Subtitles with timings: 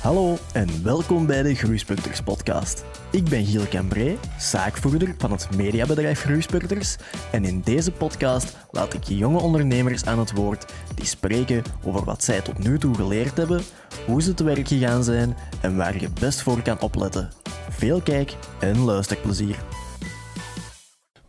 [0.00, 2.84] Hallo en welkom bij de Groeispurters podcast.
[3.10, 6.96] Ik ben Giel Cambré, zaakvoerder van het mediabedrijf Groeispurters
[7.32, 12.24] en in deze podcast laat ik jonge ondernemers aan het woord die spreken over wat
[12.24, 13.62] zij tot nu toe geleerd hebben,
[14.06, 17.30] hoe ze te werk gegaan zijn en waar je best voor kan opletten.
[17.70, 19.56] Veel kijk- en luisterplezier.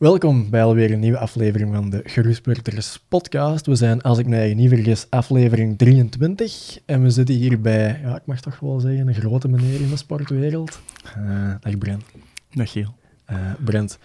[0.01, 3.65] Welkom bij alweer een nieuwe aflevering van de Gerustburgers podcast.
[3.65, 6.79] We zijn, als ik mij niet vergis, aflevering 23.
[6.85, 9.89] En we zitten hier bij, ja, ik mag toch wel zeggen, een grote meneer in
[9.89, 10.79] de sportwereld.
[11.17, 12.03] Uh, dag Brent.
[12.51, 12.95] Dag Geel.
[13.31, 13.99] Uh, Brent,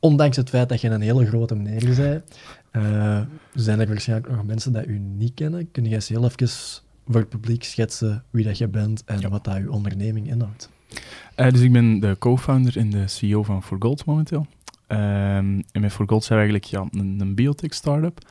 [0.00, 2.38] ondanks het feit dat je een hele grote meneer bent,
[2.72, 3.20] uh,
[3.54, 5.70] zijn er waarschijnlijk nog mensen die u niet kennen.
[5.70, 6.48] Kun je eens heel even
[7.06, 9.28] voor het publiek schetsen wie dat je bent en ja.
[9.28, 10.70] wat dat uw onderneming inhoudt?
[11.36, 14.46] dus ik ben de co-founder en de CEO van For Gold momenteel.
[14.88, 18.30] Um, en met For zijn we eigenlijk ja, een, een biotech-startup.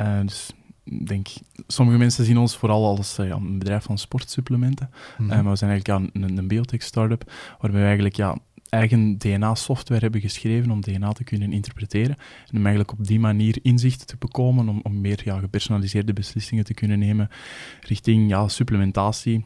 [0.00, 0.52] Uh, dus
[0.84, 1.28] ik denk,
[1.66, 4.90] sommige mensen zien ons vooral als uh, ja, een bedrijf van sportsupplementen.
[4.90, 5.36] Mm -hmm.
[5.36, 10.00] uh, maar we zijn eigenlijk ja, een, een biotech-startup waarbij we eigenlijk ja, eigen DNA-software
[10.00, 12.16] hebben geschreven om DNA te kunnen interpreteren.
[12.46, 16.64] En om eigenlijk op die manier inzicht te bekomen om, om meer ja, gepersonaliseerde beslissingen
[16.64, 17.28] te kunnen nemen
[17.80, 19.44] richting ja, supplementatie.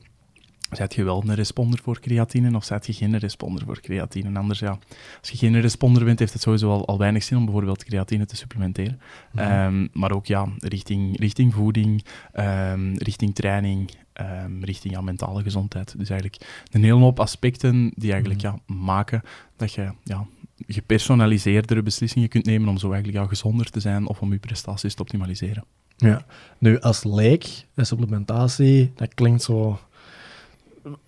[0.70, 4.38] Zijt je wel een responder voor creatine of zijt je geen responder voor creatine?
[4.38, 4.78] Anders, ja,
[5.20, 8.26] als je geen responder bent, heeft het sowieso al, al weinig zin om bijvoorbeeld creatine
[8.26, 9.00] te supplementeren.
[9.32, 9.74] Mm -hmm.
[9.74, 12.04] um, maar ook ja, richting, richting voeding,
[12.34, 15.94] um, richting training, um, richting ja, mentale gezondheid.
[15.98, 18.60] Dus eigenlijk een hele hoop aspecten die eigenlijk mm -hmm.
[18.66, 19.22] ja, maken
[19.56, 20.26] dat je ja,
[20.66, 24.94] gepersonaliseerdere beslissingen kunt nemen om zo eigenlijk ja, gezonder te zijn of om je prestaties
[24.94, 25.64] te optimaliseren.
[25.96, 26.24] Ja,
[26.58, 29.80] nu als leek, supplementatie, dat klinkt zo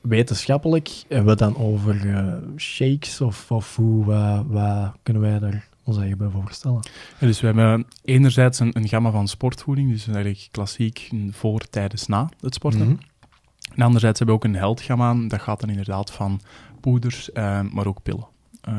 [0.01, 0.91] wetenschappelijk.
[1.09, 5.99] Hebben we dan over uh, shakes of, of hoe, wat, wat kunnen wij daar ons
[5.99, 6.81] eigen bij voorstellen?
[7.19, 12.07] Ja, dus we hebben enerzijds een, een gamma van sportvoeding, dus eigenlijk klassiek voor, tijdens,
[12.07, 12.81] na het sporten.
[12.81, 12.99] Mm -hmm.
[13.75, 16.41] En anderzijds hebben we ook een heldgamma, dat gaat dan inderdaad van
[16.81, 18.27] poeders, uh, maar ook pillen.
[18.69, 18.75] Uh,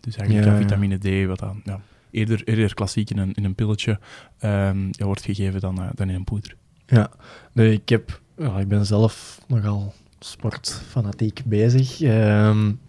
[0.00, 3.54] dus eigenlijk ja, vitamine D, wat dan ja, eerder, eerder klassiek in een, in een
[3.54, 3.98] pilletje
[4.40, 6.56] um, ja, wordt gegeven dan, uh, dan in een poeder.
[6.86, 7.10] Ja,
[7.52, 12.00] nee, ik, heb, ja, ik ben zelf nogal sportfanatiek bezig.
[12.00, 12.80] Um,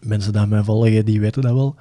[0.00, 1.76] mensen die mij volgen, die weten dat wel.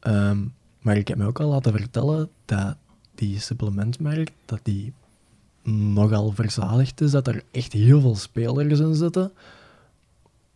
[0.00, 2.76] Um, maar ik heb mij ook al laten vertellen dat
[3.14, 4.92] die supplementmarkt, dat die
[5.72, 9.32] nogal verzadigd is, dat er echt heel veel spelers in zitten.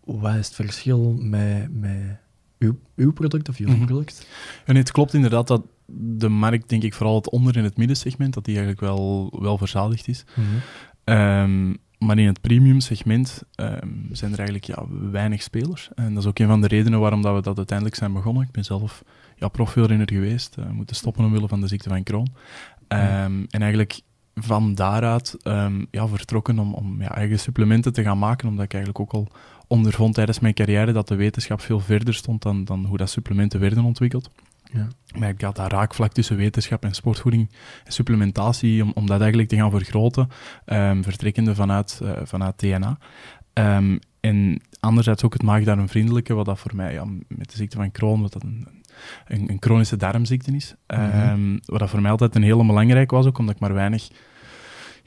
[0.04, 2.18] Wat is het verschil met, met
[2.58, 3.86] uw, uw product of mm -hmm.
[3.86, 4.26] product?
[4.66, 5.62] Nee, het klopt inderdaad dat
[5.92, 9.58] de markt, denk ik, vooral het onder- en het middensegment, dat die eigenlijk wel, wel
[9.58, 10.24] verzadigd is.
[10.34, 11.16] Mm -hmm.
[11.16, 15.88] um, maar in het premium segment um, zijn er eigenlijk ja, weinig spelers.
[15.94, 18.42] En dat is ook een van de redenen waarom dat we dat uiteindelijk zijn begonnen.
[18.42, 19.02] Ik ben zelf
[19.36, 22.32] ja, profwielrenner geweest, uh, moeten stoppen omwille van de ziekte van Crohn.
[22.88, 23.24] Um, ja.
[23.24, 24.00] En eigenlijk
[24.34, 28.74] van daaruit um, ja, vertrokken om, om ja, eigen supplementen te gaan maken, omdat ik
[28.74, 29.28] eigenlijk ook al
[29.66, 33.60] ondervond tijdens mijn carrière dat de wetenschap veel verder stond dan, dan hoe dat supplementen
[33.60, 34.30] werden ontwikkeld.
[34.72, 34.88] Ja.
[35.18, 37.50] Maar ik had dat raakvlak tussen wetenschap en sportvoeding
[37.84, 40.28] en supplementatie, om, om dat eigenlijk te gaan vergroten,
[40.66, 42.98] um, vertrekkende vanuit, uh, vanuit DNA.
[43.54, 47.90] Um, en anderzijds ook het maagdarmvriendelijke, wat dat voor mij ja, met de ziekte van
[47.90, 48.66] Crohn, wat dat een,
[49.26, 51.30] een, een chronische darmziekte is, mm -hmm.
[51.30, 54.08] um, wat dat voor mij altijd een hele belangrijk was, ook omdat ik maar weinig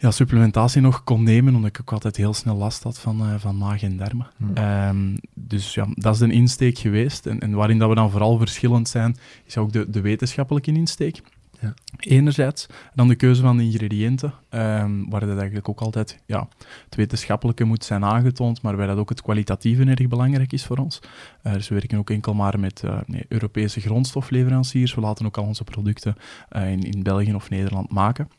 [0.03, 3.35] ja, supplementatie nog kon nemen, omdat ik ook altijd heel snel last had van, uh,
[3.37, 4.27] van maag en darmen.
[4.37, 4.57] Hmm.
[4.57, 7.25] Um, dus ja, dat is een insteek geweest.
[7.25, 9.15] En, en waarin dat we dan vooral verschillend zijn,
[9.45, 11.21] is ook de, de wetenschappelijke insteek.
[11.59, 11.73] Ja.
[11.99, 16.47] Enerzijds, dan de keuze van de ingrediënten, um, waar dat eigenlijk ook altijd ja,
[16.85, 20.77] het wetenschappelijke moet zijn aangetoond, maar waar dat ook het kwalitatieve erg belangrijk is voor
[20.77, 20.99] ons.
[21.43, 24.95] Uh, dus we werken ook enkel maar met uh, nee, Europese grondstofleveranciers.
[24.95, 26.15] We laten ook al onze producten
[26.53, 28.29] in, in België of Nederland maken.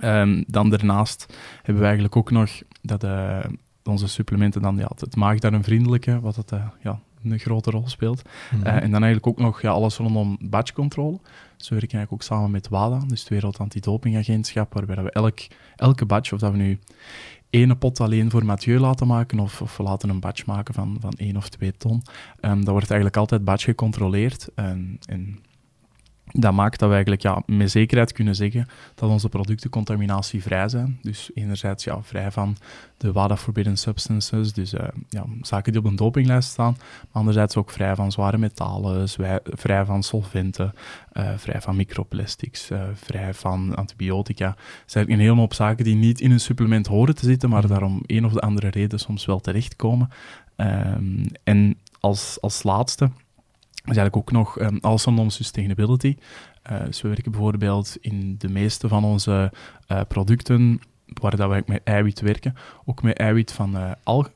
[0.00, 2.50] Um, dan daarnaast hebben we eigenlijk ook nog
[2.82, 3.38] dat uh,
[3.84, 8.22] onze supplementen dan ja, het maagdarmvriendelijke, wat het, uh, ja, een grote rol speelt.
[8.22, 8.66] Mm -hmm.
[8.66, 11.18] uh, en dan eigenlijk ook nog ja, alles rondom batchcontrole.
[11.56, 15.38] Dus we werken eigenlijk ook samen met WADA, dus het Wereld Antidopingagentschap, waarbij we elk,
[15.76, 16.78] elke batch, of dat we nu
[17.50, 20.96] ene pot alleen voor Mathieu laten maken, of, of we laten een batch maken van,
[21.00, 22.02] van één of twee ton,
[22.40, 24.48] um, dat wordt eigenlijk altijd batch gecontroleerd.
[24.54, 25.38] En, en
[26.32, 30.98] dat maakt dat we eigenlijk ja, met zekerheid kunnen zeggen dat onze producten contaminatievrij zijn.
[31.02, 32.56] Dus enerzijds ja, vrij van
[32.96, 33.36] de WADA
[33.74, 38.12] Substances, dus uh, ja, zaken die op een dopinglijst staan, maar anderzijds ook vrij van
[38.12, 39.08] zware metalen,
[39.42, 40.74] vrij van solventen,
[41.12, 44.48] uh, vrij van microplastics, uh, vrij van antibiotica.
[44.82, 47.66] Het zijn een hele hoop zaken die niet in een supplement horen te zitten, maar
[47.66, 50.08] daarom een of de andere reden soms wel terechtkomen.
[50.56, 53.10] Um, en als, als laatste
[53.90, 56.16] is eigenlijk ook nog um, alles rondom sustainability.
[56.72, 59.52] Uh, dus we werken bijvoorbeeld in de meeste van onze
[59.88, 62.54] uh, producten waar dat wij met eiwit werken,
[62.84, 64.32] ook met eiwit van uh, algen.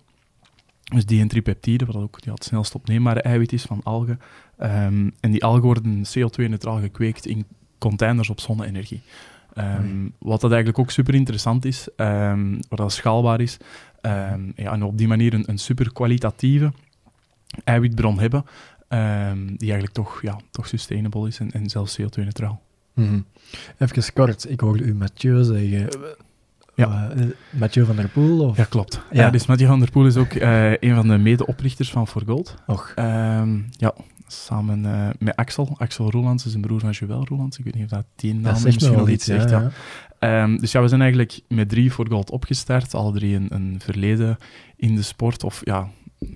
[0.93, 4.21] Dus die tripeptide, wat ook ja, het snelst opneembare eiwit is van algen.
[4.59, 7.45] Um, en die algen worden CO2-neutraal gekweekt in
[7.79, 9.03] containers op zonne-energie.
[9.59, 13.57] Um, wat dat eigenlijk ook super interessant is, um, wat dat schaalbaar is.
[14.03, 16.73] Um, ja, en op die manier een, een super kwalitatieve
[17.65, 18.45] eiwitbron hebben,
[19.47, 22.61] die eigenlijk toch, ja, toch sustainable is en, en zelfs CO2-neutraal.
[22.95, 23.25] Mm -hmm.
[23.79, 25.89] Even kort, ik hoorde u Mathieu zeggen.
[26.75, 27.13] Ja.
[27.17, 28.49] Uh, Mathieu van der Poel?
[28.49, 28.57] Of?
[28.57, 29.01] Ja, klopt.
[29.11, 29.27] Ja.
[29.27, 32.23] Uh, dus Mathieu van der Poel is ook uh, een van de medeoprichters van For
[32.27, 32.55] Gold.
[32.67, 32.93] Och.
[33.71, 33.95] ja,
[34.27, 35.75] samen uh, met Axel.
[35.79, 37.59] Axel Roelands is een broer van Joël Roelands.
[37.59, 39.51] Ik weet niet of dat die naam dat misschien nog iets zegt.
[39.51, 39.73] Ja,
[40.21, 40.43] ja.
[40.43, 42.95] Um, dus ja, we zijn eigenlijk met drie voor Gold opgestart.
[42.95, 44.37] Alle drie een, een verleden
[44.77, 45.45] in de sport.
[45.45, 45.89] Of ja,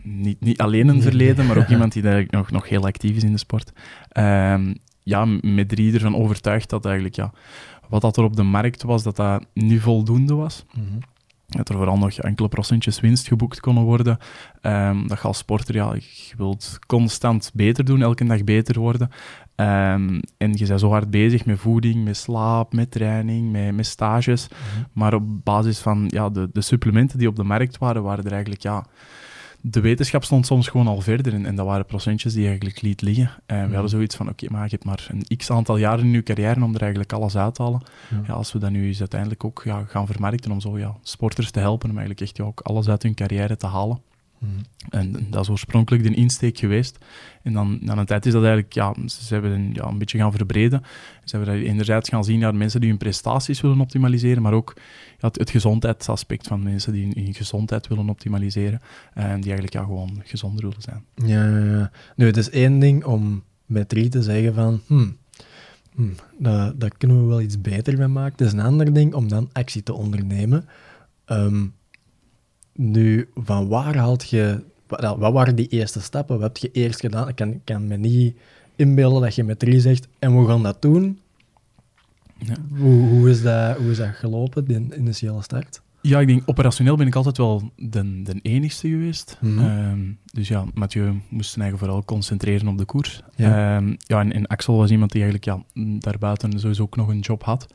[0.03, 3.33] niet, niet alleen een verleden, maar ook iemand die nog, nog heel actief is in
[3.33, 3.73] de sport.
[4.19, 7.33] Um, ja, met drie ervan overtuigd dat eigenlijk ja,
[7.89, 10.65] wat dat er op de markt was, dat dat niet voldoende was.
[10.75, 11.01] Mm -hmm
[11.47, 14.19] dat er vooral nog enkele procentjes winst geboekt konden worden.
[14.63, 19.11] Um, dat je als sporter, ja, je wilt constant beter doen, elke dag beter worden.
[19.57, 23.87] Um, en je bent zo hard bezig met voeding, met slaap, met training, met, met
[23.87, 24.49] stages.
[24.49, 24.87] Mm -hmm.
[24.93, 28.33] Maar op basis van ja, de, de supplementen die op de markt waren, waren er
[28.33, 28.87] eigenlijk ja,
[29.71, 32.83] de wetenschap stond soms gewoon al verder en, en dat waren procentjes die je eigenlijk
[32.83, 33.31] liet liggen.
[33.47, 36.11] En we hadden zoiets van, oké, maar je hebt maar een x aantal jaren in
[36.11, 37.83] je carrière om er eigenlijk alles uit te halen.
[38.11, 38.21] Ja.
[38.27, 41.51] ja als we dat nu eens uiteindelijk ook ja, gaan vermarkten om zo ja, sporters
[41.51, 44.01] te helpen om eigenlijk echt ja, ook alles uit hun carrière te halen.
[44.91, 46.99] En dat is oorspronkelijk de insteek geweest.
[47.43, 50.33] En dan na een tijd is dat eigenlijk, ja, ze hebben ja, een beetje gaan
[50.33, 50.83] verbreden.
[51.25, 54.77] Ze hebben enerzijds gaan zien naar mensen die hun prestaties willen optimaliseren, maar ook
[55.19, 58.81] het, gezondheidsaspect van mensen die hun, gezondheid willen optimaliseren
[59.15, 61.05] en die eigenlijk ja, gewoon gezonder willen zijn.
[61.15, 61.91] Ja, ja, ja.
[62.17, 65.17] Nu, het is één ding om met drie te zeggen van, hmm,
[65.95, 68.33] hmm, daar, kunnen we wel iets beter mee maken.
[68.37, 70.69] Het is een ander ding om dan actie te ondernemen.
[71.27, 71.75] Um,
[72.77, 74.63] nu, van waar haalt je...
[74.87, 76.39] Wat, wat waren die eerste stappen?
[76.39, 77.29] Wat heb je eerst gedaan?
[77.29, 78.37] Ik kan, kan me niet
[78.77, 81.19] inbeelden dat je met drie zegt, en we gaan dat doen.
[82.39, 82.55] Ja.
[82.79, 85.81] Hoe, hoe, is dat, hoe is dat gelopen, de initiële start?
[86.01, 89.39] Ja, ik denk operationeel ben ik altijd wel de, de enigste geweest.
[89.41, 89.91] Mm -hmm.
[89.91, 93.23] um, dus ja, Mathieu moest zijn eigen vooral concentreren op de koers.
[93.35, 97.09] Ja, um, ja en, en, Axel was iemand die eigenlijk ja, daarbuiten sowieso ook nog
[97.09, 97.67] een job had.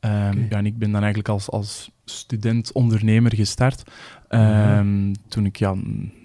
[0.00, 0.46] Um, okay.
[0.50, 3.90] ja, en ik ben dan eigenlijk als, als student-ondernemer gestart.
[4.28, 5.12] Um, mm-hmm.
[5.28, 5.74] Toen ik, ja,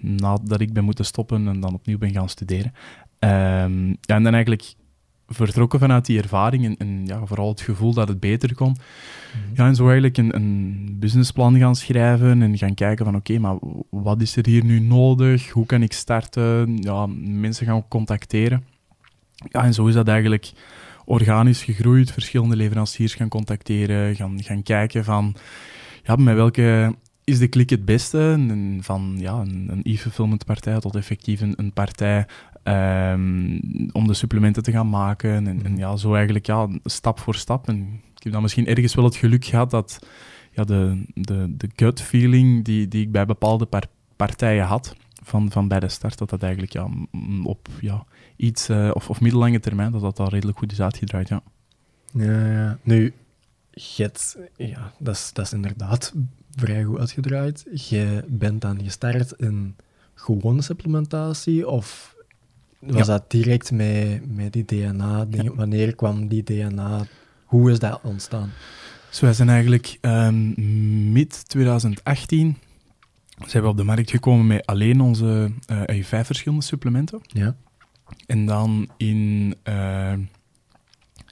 [0.00, 2.72] nadat ik ben moeten stoppen en dan opnieuw ben gaan studeren.
[3.18, 4.74] Um, ja, en dan eigenlijk
[5.28, 8.68] vertrokken vanuit die ervaring en, en, ja, vooral het gevoel dat het beter kon.
[8.68, 9.50] Mm-hmm.
[9.54, 13.42] Ja, en zo eigenlijk een, een businessplan gaan schrijven en gaan kijken van oké, okay,
[13.42, 13.58] maar
[13.90, 15.50] wat is er hier nu nodig?
[15.50, 16.76] Hoe kan ik starten?
[16.80, 18.64] Ja, mensen gaan contacteren.
[19.48, 20.52] Ja, en zo is dat eigenlijk
[21.06, 25.34] organisch gegroeid, verschillende leveranciers gaan contacteren, gaan, gaan kijken van
[26.02, 26.94] ja, met welke
[27.24, 28.18] is de klik het beste?
[28.18, 32.26] En van ja, een, een e-fulfillment partij tot effectief een, een partij
[32.64, 33.60] um,
[33.92, 35.30] om de supplementen te gaan maken.
[35.30, 35.78] En, en, Mhm.
[35.78, 37.68] ja, zo eigenlijk ja, stap voor stap.
[37.68, 40.06] En ik heb dan misschien ergens wel het geluk gehad dat
[40.52, 43.84] ja, de, de, de gut feeling die, die ik bij bepaalde par
[44.16, 46.88] partijen had, van, van bij de start, dat dat eigenlijk ja,
[47.42, 48.04] op ja,
[48.36, 51.28] iets, uh, of, of middellange termijn, dat dat al redelijk goed is uitgedraaid.
[51.28, 51.42] Ja,
[52.12, 52.78] ja, ja.
[52.82, 53.14] Nu,
[53.70, 56.14] Get, ja, dat is, dat is inderdaad
[56.54, 57.66] vrij goed uitgedraaid.
[57.88, 59.76] Je bent dan gestart in
[60.14, 62.14] gewone supplementatie of
[62.78, 63.04] was ja.
[63.04, 65.26] dat direct met, met die DNA?
[65.30, 65.54] Ja.
[65.54, 67.06] Wanneer kwam die DNA?
[67.44, 68.50] Hoe is dat ontstaan?
[69.10, 70.54] Dus wij zijn eigenlijk um,
[71.12, 72.56] mid 2018
[73.46, 75.50] zijn we op de markt gekomen met alleen onze
[75.88, 77.20] uh, vijf verschillende supplementen.
[77.26, 77.56] Ja.
[78.26, 80.12] En dan in uh,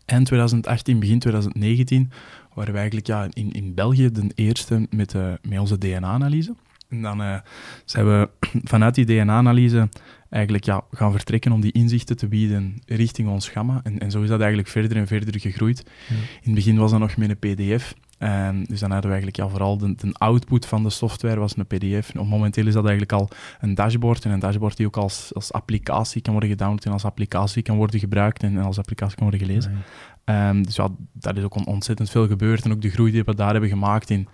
[0.04, 2.10] eind 2018, begin 2019
[2.54, 6.54] waren we eigenlijk ja, in, in België de eerste met, uh, met onze DNA-analyse.
[6.88, 7.36] En dan uh,
[7.84, 8.28] zijn we
[8.72, 9.88] vanuit die DNA-analyse
[10.30, 13.80] eigenlijk ja, gaan vertrekken om die inzichten te bieden richting ons gamma.
[13.82, 15.84] En, en zo is dat eigenlijk verder en verder gegroeid.
[16.08, 16.14] Ja.
[16.14, 17.94] In het begin was dat nog met een pdf.
[18.24, 21.56] Um, dus dan hadden we eigenlijk ja, vooral de, de, output van de software was
[21.56, 22.14] een pdf.
[22.14, 23.28] En momenteel is dat eigenlijk al
[23.60, 24.24] een dashboard.
[24.24, 27.76] En een dashboard die ook als, als applicatie kan worden gedownload en als applicatie kan
[27.76, 29.84] worden gebruikt en, en als applicatie kan worden gelezen.
[30.24, 32.64] Um, dus ja, daar is ook ontzettend veel gebeurd.
[32.64, 34.28] En ook de groei die we daar hebben gemaakt in...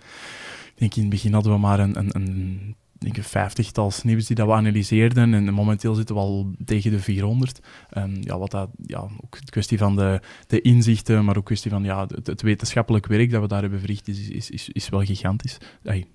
[0.73, 4.25] Ik denk in het begin hadden we maar een, een, een denk een vijftigtal snips
[4.25, 5.33] die dat we analyseerden.
[5.33, 7.59] En momenteel zitten we al tegen de 400.
[7.97, 11.71] Um, ja, wat dat, ja, ook de kwestie van de, de inzichten, maar ook kwestie
[11.71, 14.89] van ja, het, het wetenschappelijk werk dat we daar hebben verricht, is, is, is, is
[14.89, 15.57] wel gigantisch.
[15.83, 16.05] Hey,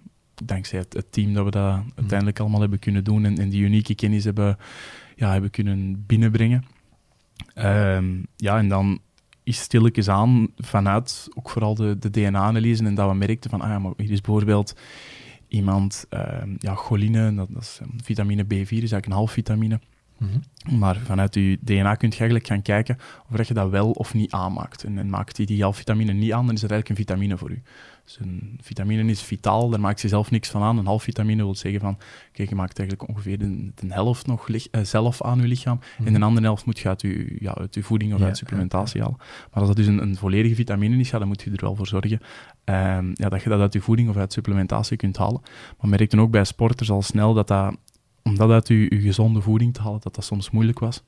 [0.44, 1.92] dankzij het, het, team dat we dat mm.
[1.94, 4.58] uiteindelijk allemaal hebben kunnen doen en, en die unieke kennis hebben,
[5.16, 6.64] ja, hebben kunnen binnenbrengen.
[7.58, 9.00] Um, ja, en dan
[9.42, 13.68] is stilletjes aan vanuit ook vooral de, de DNA-analyse en dat we merkten van, ah
[13.68, 14.74] ja, maar hier is bijvoorbeeld
[15.48, 19.80] iemand, ehm, ja, choline, dat, dat is vitamine B4, is eigenlijk een half vitamine.
[20.18, 20.78] Mhm.
[20.78, 22.98] Maar vanuit je DNA kun je eigenlijk gaan kijken
[23.30, 24.84] of dat je dat wel of niet aanmaakt.
[24.84, 27.36] En, en maakt die die half vitamine niet aan, dan is dat eigenlijk een vitamine
[27.36, 27.62] voor u.
[28.06, 30.78] Dus een vitamine is vitaal, daar maakt je zelf niks van aan.
[30.78, 31.98] Een half vitamine wil zeggen van,
[32.32, 35.80] kijk, je maakt eigenlijk ongeveer de, de helft nog uh, zelf aan je lichaam.
[35.98, 36.22] En de mhm.
[36.22, 39.16] andere helft moet je uit je, ja, uit je voeding of uit supplementatie halen.
[39.18, 41.76] Maar als dat dus een, een volledige vitamine is, ja, dan moet je er wel
[41.76, 42.20] voor zorgen
[42.64, 45.40] um, ja, dat je dat uit je voeding of uit supplementatie kunt halen.
[45.80, 47.76] Maar merk dan ook bij sporters al snel dat dat,
[48.22, 51.02] om dat uit je, je gezonde voeding te halen, dat dat soms moeilijk was.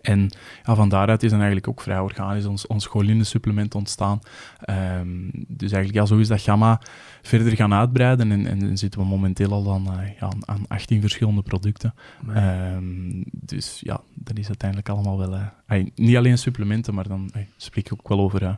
[0.00, 0.30] En
[0.64, 4.20] ja, van daaruit is dan eigenlijk ook vrij organisch ons, ons choline-supplement ontstaan.
[4.70, 6.80] Um, dus eigenlijk, ja, zo is dat gamma
[7.22, 11.42] verder gaan uitbreiden en, en zitten we momenteel al dan, uh, ja, aan 18 verschillende
[11.42, 11.94] producten.
[12.28, 15.34] Um, dus ja, dat is uiteindelijk allemaal wel...
[15.68, 18.54] Uh, niet alleen supplementen, maar dan spreek ik ook wel over uh,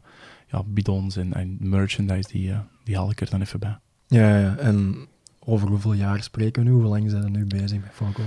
[0.47, 2.53] ja, bidons en, en merchandise, die,
[2.85, 3.79] die haal ik er dan even bij.
[4.07, 6.75] Ja, ja, en over hoeveel jaar spreken we nu?
[6.75, 8.23] Hoe lang zijn we nu bezig met Foco?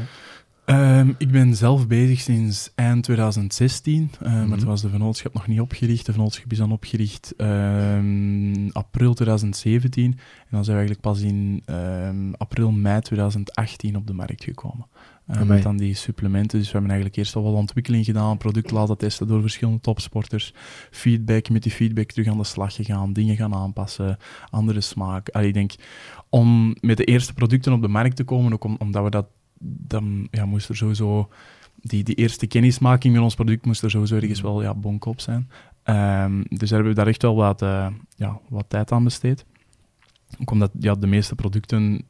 [0.66, 5.34] Um, ik ben zelf bezig sinds eind 2016, uh, mm maar toen was de vennootschap
[5.34, 6.06] nog niet opgericht.
[6.06, 10.18] De vennootschap is dan opgericht um, april 2017 en
[10.50, 14.88] dan zijn we eigenlijk pas in um, april, mei 2018 op de markt gekomen.
[15.28, 16.58] Uh, met dan die supplementen.
[16.58, 20.54] Dus we hebben eigenlijk eerst al wat ontwikkeling gedaan, product laten testen door verschillende topsporters,
[20.92, 24.18] feedback, met die feedback terug aan de slag gegaan, dingen gaan aanpassen,
[24.50, 25.30] andere smaak.
[25.30, 25.74] Allee, ik denk,
[26.30, 29.26] om met de eerste producten op de markt te komen, ook omdat we dat
[29.64, 31.30] dan ja, moest er sowieso...
[31.84, 35.50] Die, die eerste kennismaking met ons product moest er sowieso ergens wel ja, bonkop zijn.
[35.86, 39.46] Um, dus daar hebben we daar echt wel wat, uh, ja, wat tijd aan besteed.
[40.40, 42.06] Ook omdat ja, de meeste producten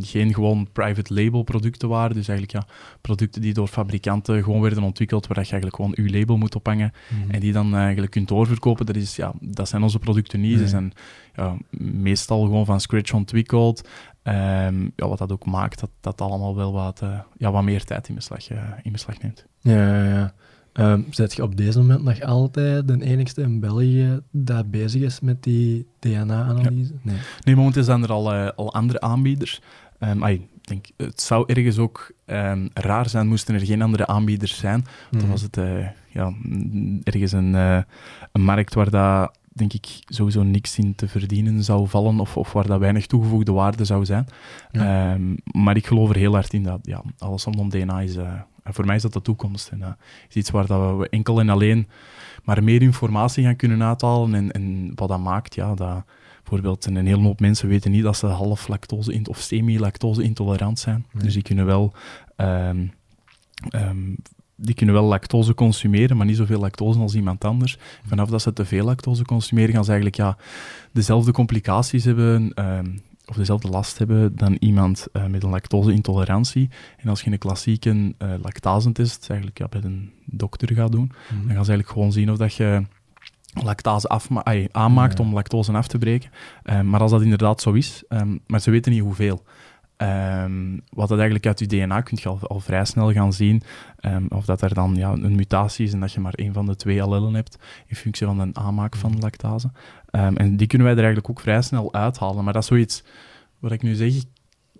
[0.00, 2.14] geen gewoon private label producten waren.
[2.14, 6.18] Dus eigenlijk ja, producten die door fabrikanten gewoon werden ontwikkeld, waar je eigenlijk gewoon uw
[6.18, 8.86] label moet ophangen mm en die dan eigenlijk kunt doorverkopen.
[8.86, 10.58] Dat, is, ja, dat zijn onze producten niet.
[10.58, 10.92] Ze zijn
[11.34, 13.88] ja, meestal gewoon van scratch ontwikkeld.
[14.24, 17.84] Um, ja, wat dat ook maakt dat dat allemaal wel wat, uh, ja, wat meer
[17.84, 19.46] tijd in beslag, uh, in beslag neemt.
[19.60, 20.34] Ja, ja, ja.
[20.74, 25.20] Um, zet je op deze moment nog altijd de enigste in België dat bezig is
[25.20, 26.92] met die DNA-analyse?
[27.02, 27.16] Nee.
[27.44, 29.60] nee, momenteel zijn er al, uh, al andere aanbieders.
[30.00, 34.58] Um, ay, denk, het zou ergens ook um, raar zijn moesten er geen andere aanbieders
[34.58, 34.78] zijn.
[34.78, 35.18] Mm -hmm.
[35.18, 35.30] Dan mhm.
[35.30, 35.56] was het
[36.08, 36.32] ja,
[37.02, 37.54] ergens een,
[38.32, 42.52] een markt waar dat denk ik, sowieso niks in te verdienen zou vallen of, of
[42.52, 44.26] waar dat weinig toegevoegde waarde zou zijn.
[44.72, 48.16] Um, maar ik geloof er heel hard in dat ja, alles rondom DNA is...
[48.16, 48.32] Uh,
[48.64, 49.68] voor mij is dat de toekomst.
[49.68, 49.86] En uh,
[50.28, 51.88] is iets waar dat we enkel en alleen
[52.44, 54.34] maar meer informatie gaan kunnen uithalen.
[54.34, 56.04] En, en wat dat maakt, ja, dat
[56.42, 61.06] bijvoorbeeld een hele hoop mensen weten niet dat ze half lactose of semi-lactose intolerant zijn.
[61.12, 61.92] Dus die kunnen wel
[62.36, 62.92] um,
[63.74, 64.16] um,
[64.56, 67.78] die kunnen wel lactose consumeren, maar niet zoveel lactose als iemand anders.
[68.06, 70.36] Vanaf dat ze te veel lactose consumeren, gaan ze eigenlijk ja,
[70.92, 72.86] dezelfde complicaties hebben, ehm,
[73.26, 76.70] of dezelfde last hebben dan iemand uh, met een lactose-intolerantie.
[76.96, 81.34] En als je een klassieke uh, lactasentest eigenlijk ja, bij een dokter gaat doen, mhm.
[81.46, 82.82] dan gaan ze eigenlijk gewoon zien of dat je
[83.52, 84.08] lactase
[84.42, 86.30] ay, aanmaakt om lactose af te breken.
[86.64, 89.42] Um, maar als dat inderdaad zo is, um, maar ze weten niet hoeveel.
[89.96, 93.62] Um, wat dat eigenlijk uit je DNA kunt je al, al vrij snel gaan zien.
[94.00, 96.66] Um, of dat er dan ja, een mutatie is en dat je maar één van
[96.66, 99.70] de twee allellen hebt in functie van de aanmaak van lactase.
[100.10, 102.44] Um, en die kunnen wij er eigenlijk ook vrij snel uithalen.
[102.44, 103.04] Maar dat is zoiets,
[103.58, 104.12] wat ik nu zeg,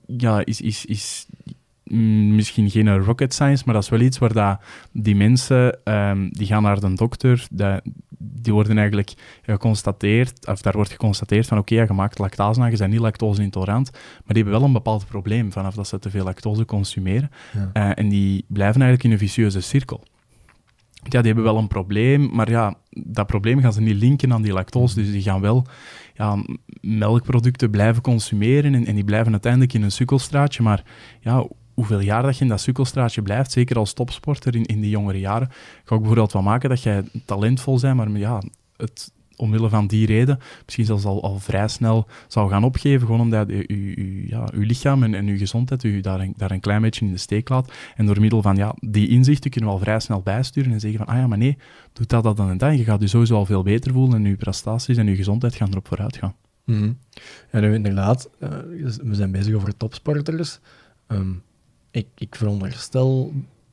[0.07, 1.27] ja, is, is, is
[1.85, 4.61] misschien geen rocket science, maar dat is wel iets waar dat
[4.93, 5.79] die mensen,
[6.31, 7.47] die gaan naar de dokter,
[8.19, 9.13] die worden eigenlijk
[9.43, 13.01] geconstateerd, of daar wordt geconstateerd van oké, okay, je maakt lactase aan, je bent niet
[13.01, 17.31] lactose-intolerant, maar die hebben wel een bepaald probleem vanaf dat ze te veel lactose consumeren.
[17.55, 20.05] Uh, en die blijven eigenlijk in een vicieuze cirkel.
[21.03, 24.43] Ja, die hebben wel een probleem, maar ja, dat probleem gaan ze niet linken aan
[24.43, 25.67] die lactose, dus die gaan wel
[26.15, 26.45] ja,
[26.81, 30.85] melkproducten blijven consumeren en, en die blijven uiteindelijk in een sukkelstraatje, maar
[31.21, 34.91] ja, hoeveel jaar dat je in dat sukkelstraatje blijft, zeker als topsporter in, in die
[34.91, 35.49] jongere jaren,
[35.85, 38.43] ga ik bijvoorbeeld wel maken dat jij talentvol bent, maar ja,
[38.77, 39.13] het,
[39.43, 43.49] omwille van die reden misschien zelfs al, al vrij snel zou gaan opgeven, gewoon omdat
[43.49, 47.05] je, je, ja, lichaam en, en je gezondheid je daar een, daar een klein beetje
[47.05, 47.73] in de steek laat.
[47.97, 50.99] En door middel van ja, die inzichten kunnen we al vrij snel bijsturen en zeggen
[50.99, 51.59] van, ah ja, maar nee,
[51.93, 52.79] doe dat, dat en dat.
[52.79, 55.71] Je gaat je sowieso al veel beter voelen en je prestaties en je gezondheid gaan
[55.71, 56.35] erop vooruit gaan.
[56.65, 56.99] Mm -hmm.
[57.51, 58.49] En inderdaad, uh,
[59.03, 60.61] we zijn bezig over topsporters.
[61.09, 61.43] Um,
[61.93, 63.33] ik, ik veronderstel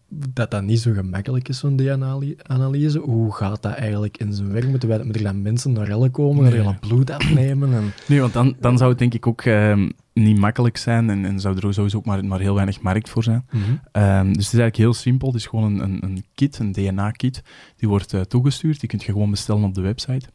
[0.09, 2.99] dat dat niet zo gemakkelijk is, zo'n DNA-analyse.
[2.99, 4.67] Hoe gaat dat eigenlijk in zijn werk?
[4.67, 6.63] Moeten, wij, moeten er dan mensen naar rellen komen, nee.
[6.63, 7.73] gaan bloed afnemen?
[7.73, 7.91] En...
[8.07, 11.39] Nee, want dan, dan zou het denk ik ook uh, niet makkelijk zijn en, en
[11.39, 13.45] zou er sowieso ook maar, maar heel weinig markt voor zijn.
[13.51, 14.03] Mm -hmm.
[14.03, 15.27] um, dus het is eigenlijk heel simpel.
[15.27, 17.43] Het is gewoon een, een, een kit, een DNA-kit,
[17.75, 18.79] die wordt uh, toegestuurd.
[18.79, 20.27] Die kun je gewoon bestellen op de website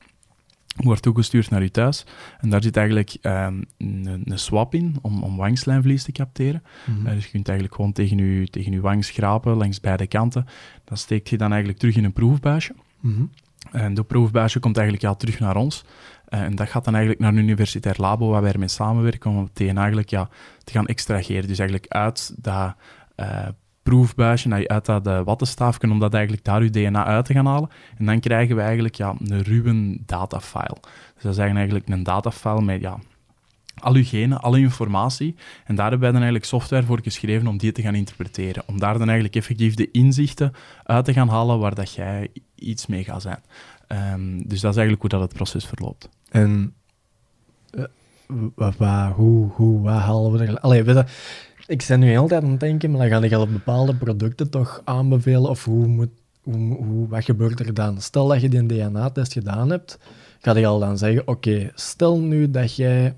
[0.75, 2.07] wordt toegestuurd naar je thuis.
[2.41, 6.63] En daar zit eigenlijk um, een, een, swap in om, om wangslijmvlies te capteren.
[6.87, 7.07] Mm -hmm.
[7.07, 10.47] uh, dus je kunt eigenlijk gewoon tegen je, tegen je wang schrapen langs beide kanten.
[10.85, 12.75] Dat steekt je dan eigenlijk terug in een proefbuisje.
[13.01, 13.31] Mm -hmm.
[13.71, 15.85] En dat proefbuisje komt eigenlijk ja, terug naar ons.
[16.29, 19.39] Uh, en dat gaat dan eigenlijk naar een universitair labo waar wij ermee samenwerken om
[19.39, 20.29] het DNA eigenlijk ja,
[20.65, 21.49] te gaan extraheren.
[21.49, 22.75] Dus eigenlijk uit dat
[23.17, 23.49] uh,
[23.85, 27.33] proefbuisje, dat je uit dat uh, wattenstaafje, om dat eigenlijk daar je DNA uit te
[27.33, 27.69] gaan halen.
[27.97, 30.77] En dan krijgen we eigenlijk ja, een ruwe datafile.
[31.15, 32.99] Dus dat is eigenlijk een datafile met ja,
[33.79, 35.35] al uw genen, alle informatie.
[35.65, 38.63] En daar hebben wij dan eigenlijk software voor geschreven om die te gaan interpreteren.
[38.67, 40.53] Om daar dan eigenlijk effectief de inzichten
[40.85, 43.43] uit te gaan halen waar dat jij iets mee gaat zijn.
[43.89, 46.09] Um, dus dat is eigenlijk hoe dat het proces verloopt.
[46.31, 46.75] En
[48.55, 48.75] wat,
[49.15, 50.61] hoe, hoe, wat halen we er...
[50.61, 51.05] Allee, weet je,
[51.67, 54.51] ik ben nu heel tijd aan het denken, maar dan ga je al bepaalde producten
[54.51, 55.51] toch aanbevelen?
[55.51, 56.11] Of hoe moet,
[56.43, 58.01] hoe, hoe, wat gebeurt er dan?
[58.01, 59.99] Stel dat je die DNA-test gedaan hebt,
[60.41, 63.15] ga je al dan zeggen, oké, stel nu dat jij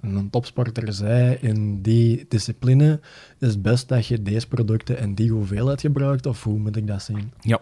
[0.00, 3.00] een topsporter zei in die discipline,
[3.38, 6.86] is het best dat je deze producten en die hoeveelheid gebruikt, of hoe moet ik
[6.86, 7.32] dat zien?
[7.40, 7.60] Ja,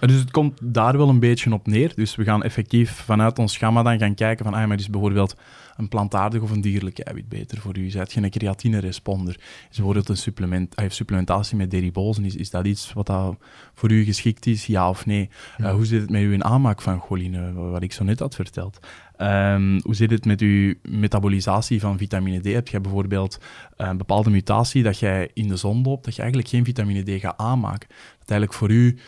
[0.00, 1.92] dus het komt daar wel een beetje op neer.
[1.94, 5.36] Dus we gaan effectief vanuit ons gamma dan gaan kijken van, ah, maar is bijvoorbeeld
[5.76, 7.90] een plantaardig of een dierlijk eiwit beter voor u?
[7.90, 9.36] Zijt je een creatine-responder?
[9.70, 13.36] Is bijvoorbeeld een supplement, uh, supplementatie met deribozen, is, is dat iets wat dat
[13.74, 15.30] voor u geschikt is, ja of nee?
[15.56, 15.68] Ja.
[15.68, 18.78] Uh, hoe zit het met uw aanmaak van choline, wat ik zo net had verteld?
[19.18, 22.44] Um, hoe zit het met uw metabolisatie van vitamine D?
[22.44, 23.38] Heb je bijvoorbeeld
[23.76, 27.20] een bepaalde mutatie dat jij in de zon loopt, dat je eigenlijk geen vitamine D
[27.20, 27.88] gaat aanmaken?
[28.18, 28.98] Dat eigenlijk voor u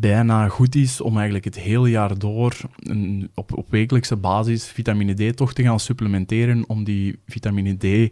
[0.00, 5.14] bijna goed is om eigenlijk het hele jaar door een, op, op wekelijkse basis vitamine
[5.32, 8.08] D toch te gaan supplementeren om die vitamine D uh,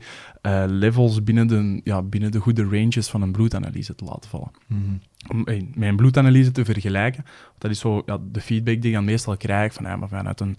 [0.67, 4.51] levels binnen de, ja, binnen de goede ranges van een bloedanalyse te laten vallen.
[4.67, 5.01] Mm -hmm.
[5.31, 7.25] Om hey, een bloedanalyse te vergelijken,
[7.59, 10.41] dat is zo ja, de feedback die ik dan meestal krijg van ja, maar vanuit
[10.41, 10.57] een,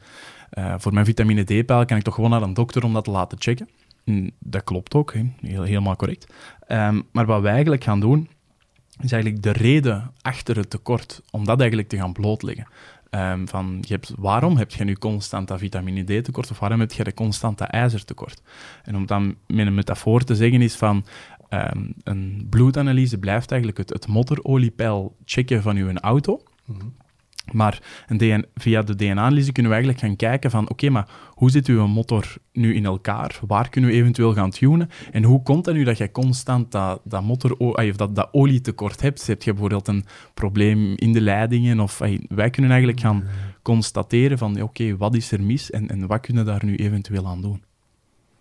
[0.53, 3.11] uh, voor mijn vitamine D-pijl kan ik toch gewoon naar een dokter om dat te
[3.11, 3.69] laten checken.
[4.05, 6.33] En dat klopt ook, he, heel, helemaal correct.
[6.67, 8.29] Um, maar wat wij eigenlijk gaan doen,
[8.99, 12.67] is eigenlijk de reden achter het tekort, om dat eigenlijk te gaan blootleggen.
[13.11, 16.79] Um, van, je hebt, waarom heb je nu constant dat vitamine D tekort of waarom
[16.79, 18.41] heb je constant dat ijzertekort?
[18.83, 21.05] En om dan met een metafoor te zeggen is van,
[21.49, 26.41] um, een bloedanalyse blijft eigenlijk het, het motoroliepeil checken van uw auto.
[26.65, 26.93] -hmm.
[27.53, 31.07] Maar een DNA, via de DNA-analyse kunnen we eigenlijk gaan kijken van, oké, okay, maar
[31.29, 33.39] hoe zit uw motor nu in elkaar?
[33.47, 34.89] Waar kunnen we eventueel gaan tunen?
[35.11, 39.01] En hoe komt het nu dat je constant dat, dat, motor, of dat, dat olietekort
[39.01, 39.27] hebt?
[39.27, 41.79] Heb je bijvoorbeeld een probleem in de leidingen?
[41.79, 43.23] Of wij kunnen eigenlijk gaan
[43.61, 46.75] constateren van, oké, okay, wat is er mis en, en wat kunnen we daar nu
[46.75, 47.63] eventueel aan doen?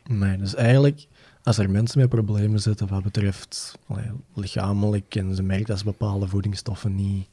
[0.08, 1.06] Nee, dus eigenlijk,
[1.42, 5.84] als er mensen met problemen zitten wat betreft allee, lichamelijk en ze merken dat ze
[5.84, 7.28] bepaalde voedingsstoffen niet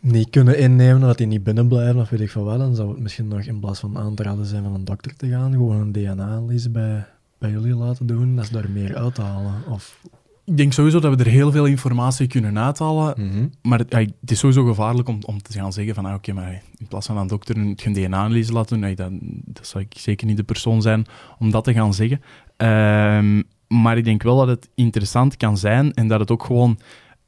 [0.00, 2.88] niet kunnen innemen, dat die niet binnen blijven of weet ik van wat, dan zou
[2.88, 5.52] het misschien nog in plaats van aan te raden zijn van een dokter te gaan,
[5.52, 7.06] gewoon een DNA-analyse bij,
[7.38, 9.54] bij jullie laten doen, dat ze daar meer uithalen.
[9.68, 10.00] Of...
[10.44, 13.50] Ik denk sowieso dat we er heel veel informatie kunnen uithalen, mm -hmm.
[13.62, 16.44] maar het, het, is sowieso gevaarlijk om, om te gaan zeggen van ah, oké, okay,
[16.44, 19.10] maar in plaats van een dokter een, een DNA-analyse laten doen, dat,
[19.44, 21.06] dat zou ik zeker niet de persoon zijn
[21.38, 22.20] om dat te gaan zeggen.
[22.56, 26.78] Um, maar ik denk wel dat het interessant kan zijn en dat het ook gewoon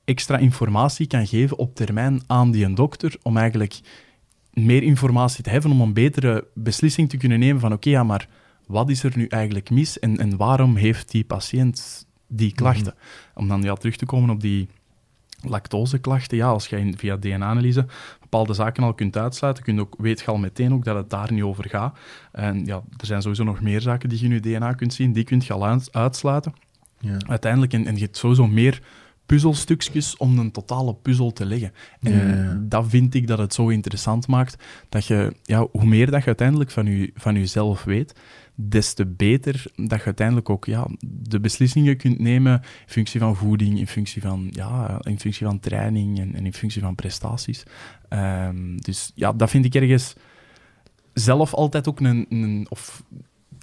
[0.04, 3.80] extra informatie kan geven op termijn aan die een dokter, om eigenlijk
[4.52, 8.04] meer informatie te hebben, om een betere beslissing te kunnen nemen van oké, okay, ja,
[8.04, 8.28] maar
[8.66, 12.94] wat is er nu eigenlijk mis en, en waarom heeft die patiënt die klachten?
[12.96, 13.00] Mm
[13.34, 13.42] -hmm.
[13.42, 14.68] Om dan ja, terug te komen op die
[15.42, 17.86] lactoseklachten, ja, als je via DNA-analyse
[18.20, 21.10] bepaalde zaken al kunt uitsluiten, kun je ook, weet je al meteen ook dat het
[21.10, 21.98] daar niet over gaat.
[22.32, 25.12] En ja, er zijn sowieso nog meer zaken die je in je DNA kunt zien,
[25.12, 26.54] die kun je al uitsluiten.
[26.98, 27.16] Ja.
[27.26, 28.82] Uiteindelijk, en, en je hebt sowieso meer
[29.26, 31.72] puzzelstukjes om een totale puzzel te leggen.
[32.00, 32.60] En ja.
[32.60, 36.26] dat vind ik dat het zo interessant maakt, dat je, ja, hoe meer dat je
[36.26, 38.14] uiteindelijk van, je, van jezelf weet,
[38.54, 43.36] des te beter dat je uiteindelijk ook ja, de beslissingen kunt nemen in functie van
[43.36, 47.62] voeding, in functie van, ja, in functie van training en, en in functie van prestaties.
[48.08, 50.14] Um, dus ja, dat vind ik ergens
[51.12, 53.02] zelf altijd ook een, een of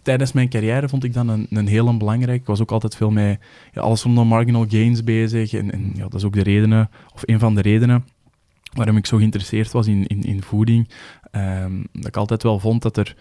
[0.09, 2.41] tijdens mijn carrière vond ik dat een, een heel belangrijk.
[2.41, 3.39] Ik was ook altijd veel met
[3.71, 5.53] ja, alles rondom marginal gains bezig.
[5.53, 8.05] En, en ja, dat is ook de redenen, of een van de redenen
[8.73, 10.89] waarom ik zo geïnteresseerd was in, in, in voeding.
[11.31, 13.15] Um, dat ik altijd wel vond dat er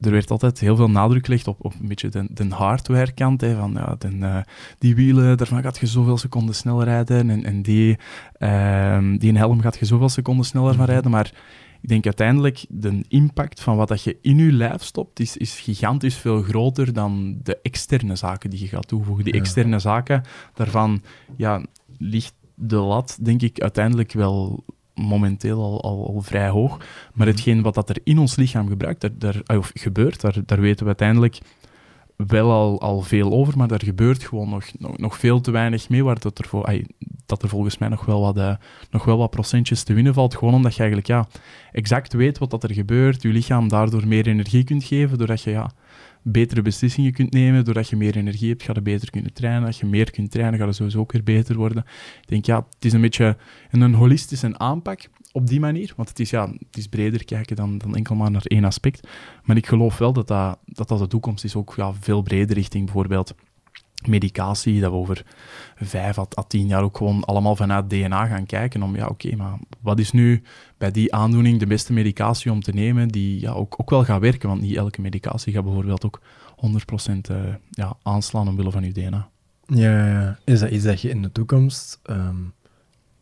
[0.00, 3.40] er werd altijd heel veel nadruk gelegd op, op een beetje de, de hardware kant.
[3.40, 4.36] Hè, van, ja, de, uh,
[4.78, 7.30] die wielen, daarvan gaat je zoveel seconden sneller rijden.
[7.30, 7.96] En, en die,
[8.38, 10.90] uh, die helm gaat je zoveel seconden sneller van mhm.
[10.90, 11.10] rijden.
[11.10, 11.32] Maar
[11.80, 15.60] ik denk uiteindelijk de impact van wat dat je in je lijf stopt, is, is
[15.60, 19.24] gigantisch veel groter dan de externe zaken die je gaat toevoegen.
[19.24, 20.22] Die externe zaken,
[20.54, 21.02] daarvan
[21.36, 21.62] ja,
[21.98, 24.64] ligt de lat, denk ik, uiteindelijk wel
[24.94, 26.78] momenteel al, al, vrij hoog.
[26.78, 27.36] Maar mhm.
[27.36, 30.80] hetgeen wat dat er in ons lichaam gebruikt, daar, daar, of gebeurt, daar, daar weten
[30.80, 31.38] we uiteindelijk
[32.26, 34.64] wel al, al veel over, maar daar gebeurt gewoon nog,
[34.96, 36.82] nog, veel te weinig mee, waar dat er,
[37.26, 38.54] dat er volgens mij nog wel, wat, uh,
[38.90, 41.26] nog wel wat procentjes te winnen valt, gewoon omdat je eigenlijk ja,
[41.72, 45.50] exact weet wat dat er gebeurt, je lichaam daardoor meer energie kunt geven, doordat je
[45.50, 45.70] ja,
[46.22, 47.64] betere beslissingen kunt nemen.
[47.64, 49.66] Doordat je meer energie hebt, ga je beter kunnen trainen.
[49.66, 51.84] Als je meer kunt trainen, ga je sowieso ook weer beter worden.
[52.20, 53.36] Ik denk, ja, het is een beetje
[53.70, 55.92] een holistische aanpak op die manier.
[55.96, 59.08] Want het is, ja, het is breder kijken dan, dan enkel maar naar één aspect.
[59.44, 62.56] Maar ik geloof wel dat dat, dat, dat de toekomst is ook ja, veel breder
[62.56, 63.34] richting bijvoorbeeld
[64.06, 65.24] medicatie, dat we over
[65.76, 69.58] vijf à, tien jaar ook gewoon allemaal vanuit DNA gaan kijken om, ja, oké, maar
[69.80, 70.42] wat is nu
[70.76, 74.20] bij die aandoening de beste medicatie om te nemen die ja, ook, ook wel gaat
[74.20, 76.20] werken, want niet elke medicatie gaat bijvoorbeeld ook
[76.50, 79.28] 100% uh, eh, ja, aanslaan omwille van je DNA.
[79.66, 82.52] Ja, ja, is dat iets dat je in de toekomst, um,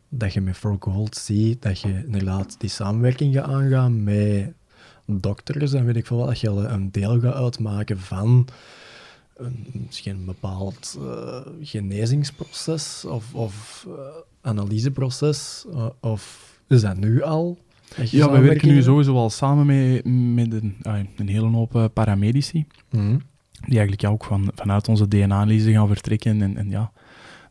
[0.09, 4.53] dat je met For Gold ziet, dat je inderdaad die samenwerking gaat aangaan met
[5.05, 8.47] dokters en weet ik veel wat, dat je een deel gaat uitmaken van
[9.35, 13.93] een, misschien een bepaald uh, genezingsproces of, of uh,
[14.41, 15.65] analyseproces?
[15.73, 17.57] Uh, of is dat nu al?
[18.11, 20.75] Ja, we werken nu sowieso al samen met, met een,
[21.17, 22.65] een hele hoop paramedici.
[22.89, 26.41] Mm Die eigenlijk ja, ook van, vanuit onze DNA-analyse gaan vertrekken.
[26.41, 26.91] En, en ja,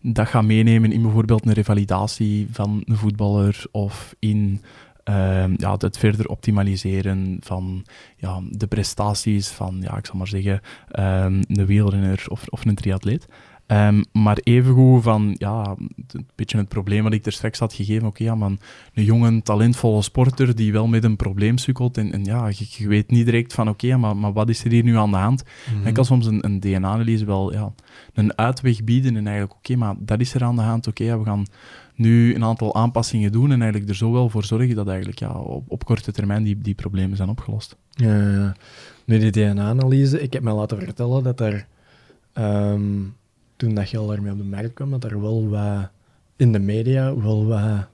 [0.00, 4.60] dat gaan meenemen in bijvoorbeeld een revalidatie van een voetballer of in
[5.06, 7.84] Ehm, ja, het verder optimaliseren van
[8.16, 10.60] ja, de prestaties van, ja, ik zal maar zeggen,
[10.98, 13.26] um, een wielrenner of, of een triatleet.
[13.68, 15.76] Um, maar evengoed van, ja,
[16.12, 18.06] een beetje het probleem wat ik er straks had gegeven.
[18.06, 18.58] Oké, ja, man,
[18.94, 21.98] een jonge, talentvolle sporter die wel met een probleem sukkelt.
[21.98, 24.84] En, en ja, je, weet niet direct van, oké, maar, maar wat is er hier
[24.84, 25.42] nu aan de hand?
[25.72, 27.72] Mm En ik kan soms een, een DNA-analyse wel ja,
[28.14, 29.16] een uitweg bieden.
[29.16, 30.86] En eigenlijk, oké, maar dat is er aan de hand.
[30.86, 31.46] Oké, ja, we gaan
[31.94, 35.32] nu een aantal aanpassingen doen en eigenlijk er zo wel voor zorgen dat eigenlijk ja,
[35.32, 37.76] op, op korte termijn die, die problemen zijn opgelost.
[37.90, 38.56] Ja, ja.
[39.04, 41.66] Nu, die DNA-analyse, ik heb me laten vertellen dat er,
[42.34, 43.14] um,
[43.56, 45.88] toen dat je al daarmee op de markt kwam, dat er wel wat
[46.36, 47.86] in de media wel wat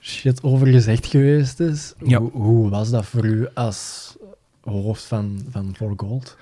[0.00, 1.94] shit over gezegd geweest is.
[2.04, 2.18] Ja.
[2.18, 4.16] Hoe, hoe, was dat voor u als
[4.60, 6.36] hoofd van, van For Gold?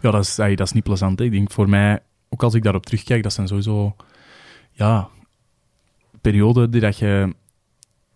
[0.00, 1.20] Ja, dat is, dat is niet plezant.
[1.20, 1.98] Ik denk voor mij,
[2.28, 3.96] ook als ik daarop terugkijk, dat zijn sowieso
[4.72, 5.08] ja,
[6.20, 7.34] periode die dat je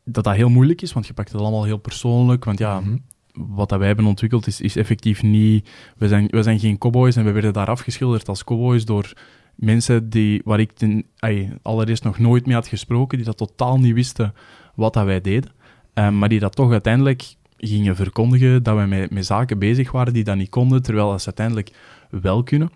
[0.05, 2.45] dat dat heel moeilijk is, want je pakt het allemaal heel persoonlijk.
[2.45, 2.97] Want ja, mhm.
[3.33, 5.69] wat dat wij hebben ontwikkeld is, is effectief niet...
[5.97, 9.13] We zijn, we zijn geen cowboys en we werden daar afgeschilderd als cowboys door
[9.55, 11.05] mensen die, waar ik ten,
[11.63, 14.35] allereerst nog nooit mee had gesproken, die dat totaal niet wisten
[14.75, 15.51] wat dat wij deden.
[15.95, 20.13] Um, maar die dat toch uiteindelijk gingen verkondigen dat wij met, met zaken bezig waren
[20.13, 21.71] die dat niet konden, terwijl ze uiteindelijk
[22.11, 22.71] wel kunnen.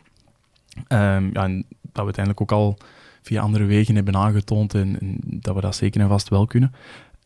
[0.88, 2.78] Um, ja, en dat we uiteindelijk ook al
[3.22, 6.72] via andere wegen hebben aangetoond en, dat we dat zeker en vast wel kunnen.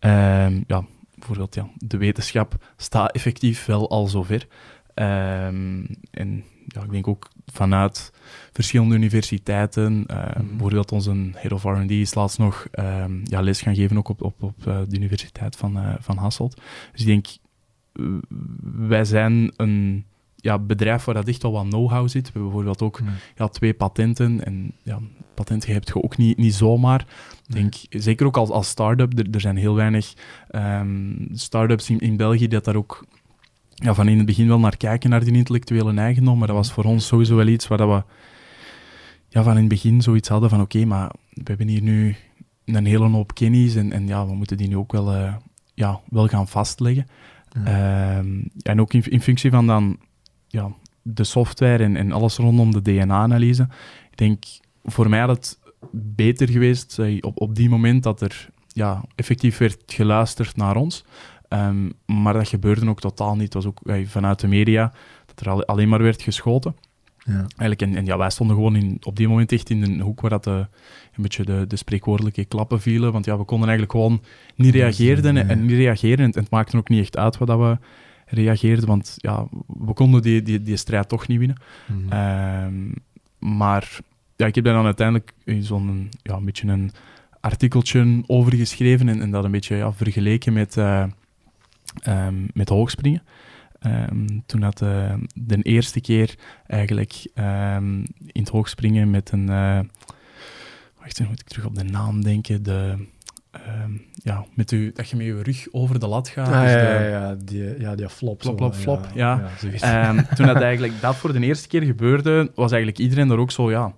[0.01, 0.85] Um, ja,
[1.15, 4.47] bijvoorbeeld, ja, de wetenschap staat effectief wel al zover.
[4.95, 8.13] Um, en ja, ik denk ook vanuit
[8.53, 10.49] verschillende universiteiten, uh, mm.
[10.49, 14.23] bijvoorbeeld onze Head of R&D is laatst nog um, ja, les gaan geven ook op,
[14.23, 16.61] op, op uh, de Universiteit van, uh, van Hasselt.
[16.93, 17.27] Dus ik denk,
[18.89, 20.05] wij zijn een
[20.37, 22.27] ja, bedrijf waar dat echt wel wat know-how zit.
[22.27, 23.01] We hebben bijvoorbeeld ook
[23.37, 24.45] ja, twee patenten.
[24.45, 24.99] En ja,
[25.35, 27.07] patenten heb je ook niet, niet zomaar.
[27.47, 30.13] denk, zeker ook als, als start-up, er, er zijn heel weinig
[30.51, 33.07] um, start-ups in, in België dat daar ook
[33.75, 36.39] ja, van in het begin wel naar kijken, naar die intellectuele eigendom.
[36.39, 38.03] Maar dat was voor ons sowieso wel iets waar dat we
[39.33, 42.17] ja, van in het begin zoiets hadden van oké, maar we hebben hier nu
[42.65, 45.35] een hele hoop kennis en, en ja, we moeten die nu ook wel, uh,
[45.75, 47.07] ja, wel gaan vastleggen.
[47.65, 49.99] Ehm, en ook in, in functie van dan
[50.49, 53.69] ja, de software en, en alles rondom de DNA-analyse.
[54.11, 54.45] Ik denk,
[54.85, 55.59] voor mij had het
[55.91, 61.05] beter geweest op, op die moment dat er ja, effectief werd geluisterd naar ons.
[61.49, 63.55] Ehm, maar dat gebeurde ook totaal niet.
[63.55, 64.93] Het was ook vanuit de media
[65.27, 66.75] dat er alleen maar werd geschoten.
[67.25, 67.47] Ja.
[67.57, 70.21] Eigenlijk, en, en, ja, wij stonden gewoon in, op die moment echt in een hoek
[70.21, 70.67] waar dat de,
[71.15, 73.13] een beetje de, de spreekwoordelijke klappen vielen.
[73.13, 74.23] Want ja, we konden eigenlijk gewoon
[74.55, 76.25] niet reageren en, en niet reageren.
[76.25, 77.79] En, het maakte ook niet echt uit wat dat we
[78.27, 81.57] reageerden, want ja, we konden die, die, die strijd toch niet winnen.
[81.87, 82.13] Mhm.
[82.13, 82.93] Ehm,
[83.39, 83.99] maar
[84.37, 86.91] ja, ik heb daar dan uiteindelijk zo'n ja, een beetje een
[87.41, 91.05] artikeltje over geschreven en, en dat een beetje ja, vergeleken met, uh,
[92.09, 93.23] um, met hoogspringen.
[93.83, 96.35] Ehm, toen dat de, de eerste keer
[96.67, 97.95] eigenlijk ehm,
[98.27, 99.51] in het hoogspringen met een...
[99.51, 99.81] Uh,
[101.01, 102.63] wacht, dan moet ik terug op de naam denken.
[102.63, 103.07] De,
[103.51, 106.49] ehm, ja, met u, dat je met je rug over de lat gaat.
[106.49, 108.41] Ah, dus ja, de- ja, ja, die, ja, die flop.
[108.43, 109.51] Flop, flop, flop, ja.
[110.35, 113.71] toen dat eigenlijk dat voor de eerste keer gebeurde, was eigenlijk iedereen er ook zo,
[113.71, 113.95] ja,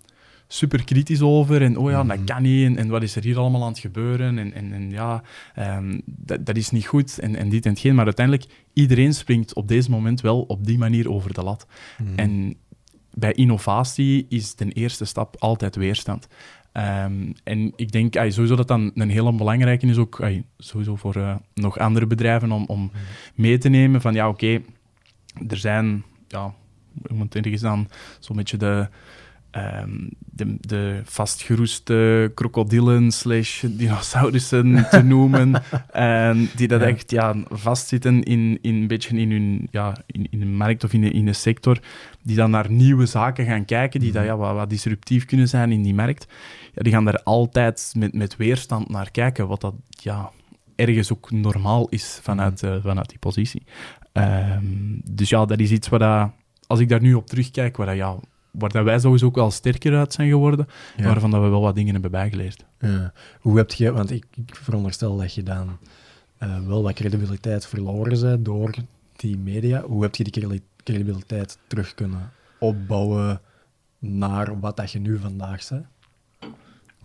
[0.46, 1.62] super kritisch over.
[1.62, 2.08] En oh ja, Mhm.
[2.16, 2.64] dat kan niet.
[2.66, 4.38] En, en wat is er hier allemaal aan het gebeuren?
[4.38, 5.22] En, en, en ja,
[5.54, 7.18] ehm, dat, dat is niet goed.
[7.18, 7.94] En, en dit en hetgeen.
[7.94, 11.66] Maar uiteindelijk, iedereen springt op deze moment wel op die manier over de lat.
[11.98, 12.18] Mhm.
[12.18, 12.56] En
[13.14, 16.26] bij innovatie is de eerste stap altijd weerstand.
[16.72, 20.96] Ehm, en ik denk ay, sowieso dat dan een hele belangrijke is, ook ay, sowieso
[20.96, 22.90] voor eh, nog andere bedrijven, om, om
[23.34, 24.60] mee te nemen van ja, oké,
[25.48, 26.54] er zijn, ja,
[27.06, 27.88] hoe moet ik ergens dan
[28.20, 28.88] zo'n beetje de,
[29.54, 35.62] ehm, de, de vastgeroeste krokodillen slash dinosaurussen te noemen,
[35.92, 36.86] en die dat Ja.
[36.86, 40.92] echt ja, vastzitten in, in een beetje in hun, ja, in, in een markt of
[40.92, 41.78] in een, in een sector,
[42.22, 44.30] die dan naar nieuwe zaken gaan kijken, die dat, Mhm.
[44.32, 46.26] ja, wat, wat disruptief kunnen zijn in die markt.
[46.74, 50.30] Ja, die gaan daar altijd met, met weerstand naar kijken, wat dat ja,
[50.76, 52.72] ergens ook normaal is vanuit, Mhm.
[52.72, 53.62] eh, vanuit die positie.
[54.12, 54.64] Ehm,
[55.04, 56.30] dus ja, dat is iets waar dat,
[56.66, 58.16] als ik daar nu op terugkijk, waar, dat, ja,
[58.58, 61.04] waar dat wij sowieso ook wel sterker uit zijn geworden, Ja.
[61.04, 62.64] waarvan dat we wel wat dingen hebben bijgeleerd.
[62.80, 63.12] Ja.
[63.40, 65.78] Hoe heb je, want ik, ik veronderstel dat je dan
[66.38, 68.74] eh, wel wat credibiliteit verloren bent door
[69.16, 69.82] die media.
[69.82, 73.40] Hoe heb je die credi- credibiliteit terug kunnen opbouwen
[73.98, 75.84] naar wat dat je nu vandaag bent?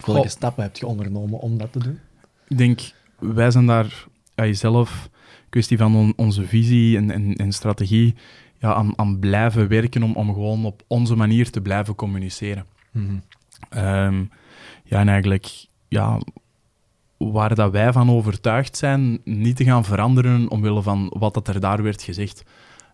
[0.05, 1.99] Welke stappen heb je ondernomen om dat te doen?
[2.47, 2.79] Ik denk,
[3.19, 5.09] wij zijn daar aan jezelf,
[5.49, 8.15] kwestie van on- onze visie en, en, en strategie,
[8.60, 12.65] ja, aan, aan blijven werken om, om gewoon op onze manier te blijven communiceren.
[13.69, 14.24] Ehm,
[14.84, 16.19] ja, en eigenlijk, ja,
[17.17, 21.60] waar dat wij van overtuigd zijn, niet te gaan veranderen omwille van wat dat er
[21.60, 22.43] daar werd gezegd.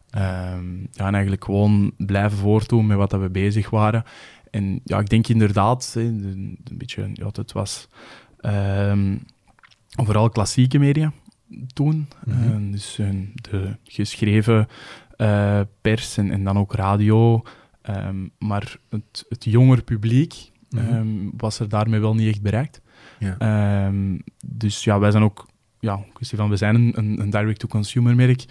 [0.09, 4.03] Ehm, ja, en eigenlijk gewoon blijven voortdoen met wat dat we bezig waren.
[4.51, 7.87] En ja, ik denk inderdaad, een beetje, ja, het was
[8.39, 9.17] ehm,
[9.95, 11.13] vooral klassieke media
[11.73, 12.07] toen.
[12.25, 12.71] Mhm.
[12.71, 14.67] Dus eh, de geschreven
[15.17, 17.43] eh, pers en, en dan ook radio.
[17.81, 20.93] Ehm, maar het, het jonger publiek Mhm.
[20.93, 22.81] ehm, was er daarmee wel niet echt bereikt.
[23.19, 23.35] Ja.
[23.37, 25.47] Ehm, dus ja, wij zijn ook,
[25.79, 28.45] ja, kwestie van, we zijn een, een, direct-to-consumer merk,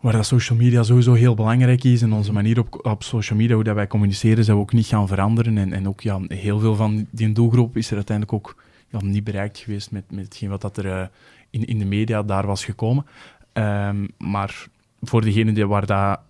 [0.00, 2.02] waar dat social media sowieso heel belangrijk is.
[2.02, 4.86] En onze manier op, op social media, hoe dat wij communiceren, zijn we ook niet
[4.86, 5.58] gaan veranderen.
[5.58, 9.24] En, en ook ja, heel veel van die doelgroep is er uiteindelijk ook ja, niet
[9.24, 11.06] bereikt geweest met, met hetgeen wat dat er eh,
[11.50, 13.06] in, in de media daar was gekomen.
[14.18, 14.66] Maar
[15.00, 16.20] voor degenen die, waar dat,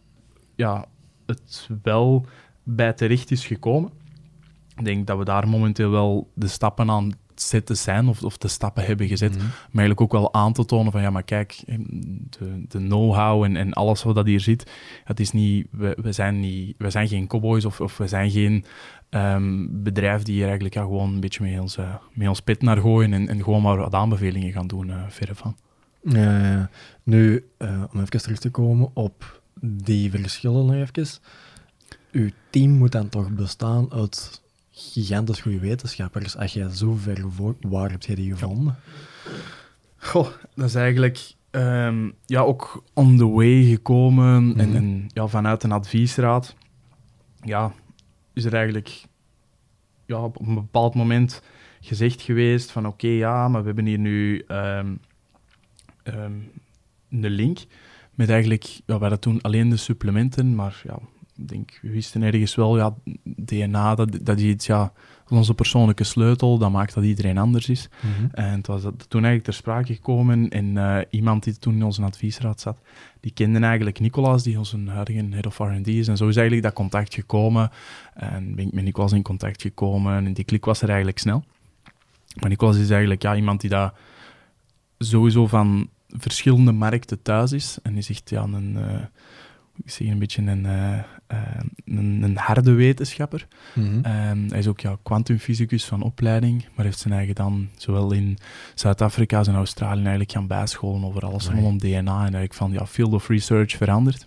[0.55, 0.85] ja,
[1.27, 2.27] het wel
[2.63, 3.91] bij terecht is gekomen,
[4.77, 8.49] ik denk dat we daar momenteel wel de stappen aan zetten zijn, of, of de
[8.49, 9.45] stappen hebben gezet, Mhm.
[9.47, 9.55] maar
[9.85, 13.73] eigenlijk ook wel aan te tonen van, ja, maar kijk, de, de know-how en, en
[13.73, 14.71] alles wat dat hier zit,
[15.05, 18.31] het is niet, we, we, zijn, niet, we zijn geen cowboys of, of we zijn
[18.31, 18.65] geen
[19.09, 21.79] ehm, bedrijf die hier eigenlijk ja, gewoon een beetje met ons,
[22.13, 25.35] met ons pit naar gooien en, en gewoon maar wat aanbevelingen gaan doen, eh verre
[25.35, 25.57] van.
[26.03, 26.71] Ja, ja.
[27.03, 31.21] Nu, eh, om even terug te komen op die verschillen nog even.
[32.13, 36.37] Uw team moet dan toch bestaan uit gigantisch goede wetenschappers.
[36.37, 37.57] Als jij zo ver voor...
[37.61, 38.77] Waar heb jij die gevonden?
[39.97, 44.55] Goh, dat is eigenlijk ehm, ja, ook on the way gekomen.
[44.57, 44.77] en, Mhm.
[44.77, 46.55] en ja, vanuit een adviesraad
[47.43, 47.73] ja,
[48.33, 49.03] is er eigenlijk
[50.07, 51.43] ja, op een bepaald moment
[51.81, 54.95] gezegd geweest van oké, ja, maar we hebben hier nu ehm,
[56.13, 56.33] ehm,
[57.11, 57.59] een link
[58.15, 60.99] met eigenlijk, ja, we hadden toen alleen de supplementen, maar ja,
[61.37, 64.93] ik denk, we wisten ergens wel, ja, DNA, dat, dat is iets, ja,
[65.29, 67.89] onze persoonlijke sleutel, dat maakt dat iedereen anders is.
[68.33, 71.83] En het was dat toen eigenlijk ter sprake gekomen en eh, iemand die toen in
[71.83, 72.79] onze adviesraad zat,
[73.21, 76.09] die kende eigenlijk Nicolas, die onze huidige head of R&D is.
[76.09, 77.71] En zo is eigenlijk dat contact gekomen.
[78.15, 81.45] En ben ik met Nicolas in contact gekomen en die klik was er eigenlijk snel.
[82.41, 83.93] Maar Nicolas is eigenlijk ja, iemand die daar
[84.99, 87.79] sowieso van verschillende markten thuis is.
[87.83, 89.03] En is echt ja, een, eh,
[89.85, 93.47] ik zeg een beetje een, eh, eh, een, een harde wetenschapper.
[93.75, 94.01] Mhm.
[94.03, 98.39] Ehm, hij is ook ja, kwantumfysicus van opleiding, maar heeft zijn eigen dan zowel in
[98.75, 102.87] Zuid-Afrika als in Australië eigenlijk gaan bijscholen over alles rondom DNA en eigenlijk van ja,
[102.87, 104.27] field of research veranderd.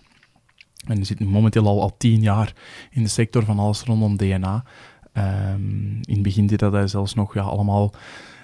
[0.86, 2.52] En hij zit nu momenteel al, al tien jaar
[2.90, 4.64] in de sector van alles rondom DNA.
[5.12, 7.94] Ehm, in het begin deed dat hij zelfs nog ja, allemaal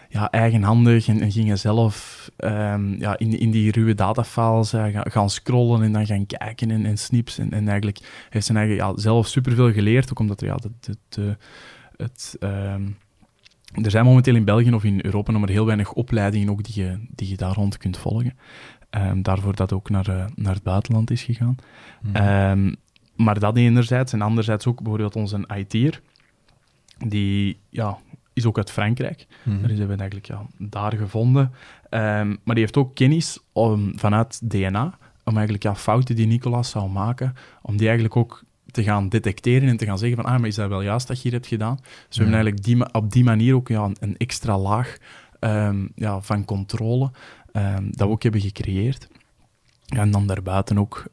[0.08, 4.86] ja, eigenhandig en, en ging hij zelf ehm, ja, in, in die ruwe datafiles eh,
[5.02, 7.38] gaan, scrollen en dan gaan kijken en, en snips.
[7.38, 10.86] En, en eigenlijk heeft zijn eigen ja, zelf superveel geleerd, ook omdat er ja, het,
[10.86, 11.34] het, eh,
[11.96, 12.82] het, ehm,
[13.82, 16.84] er zijn momenteel in België of in Europa nog maar heel weinig opleidingen ook die
[16.84, 18.38] je, die je daar rond kunt volgen.
[18.90, 21.56] Ehm, daarvoor dat ook naar, eh, naar het buitenland is gegaan.
[22.02, 22.74] Mhm.
[23.16, 24.12] Maar dat enerzijds.
[24.12, 26.00] En anderzijds ook bijvoorbeeld onze IT'er.
[27.06, 27.98] Die ja,
[28.38, 29.26] is ook uit Frankrijk.
[29.42, 29.60] Mhm.
[29.60, 31.52] Dus hebben we eigenlijk ja, daar gevonden.
[31.88, 34.98] Ehm, maar die heeft ook kennis om, vanuit DNA.
[35.24, 37.34] Om eigenlijk ja, fouten die Nicolas zou maken.
[37.62, 40.54] Om die eigenlijk ook te gaan detecteren en te gaan zeggen van ah, maar is
[40.54, 41.76] dat wel juist dat je hier hebt gedaan?
[41.76, 44.96] Dus we hebben eigenlijk die, op die manier ook ja, een, extra laag
[45.38, 47.10] ehm, ja, van controle
[47.52, 49.08] ehm, dat we ook hebben gecreëerd.
[49.84, 51.04] Ja, en dan daarbuiten ook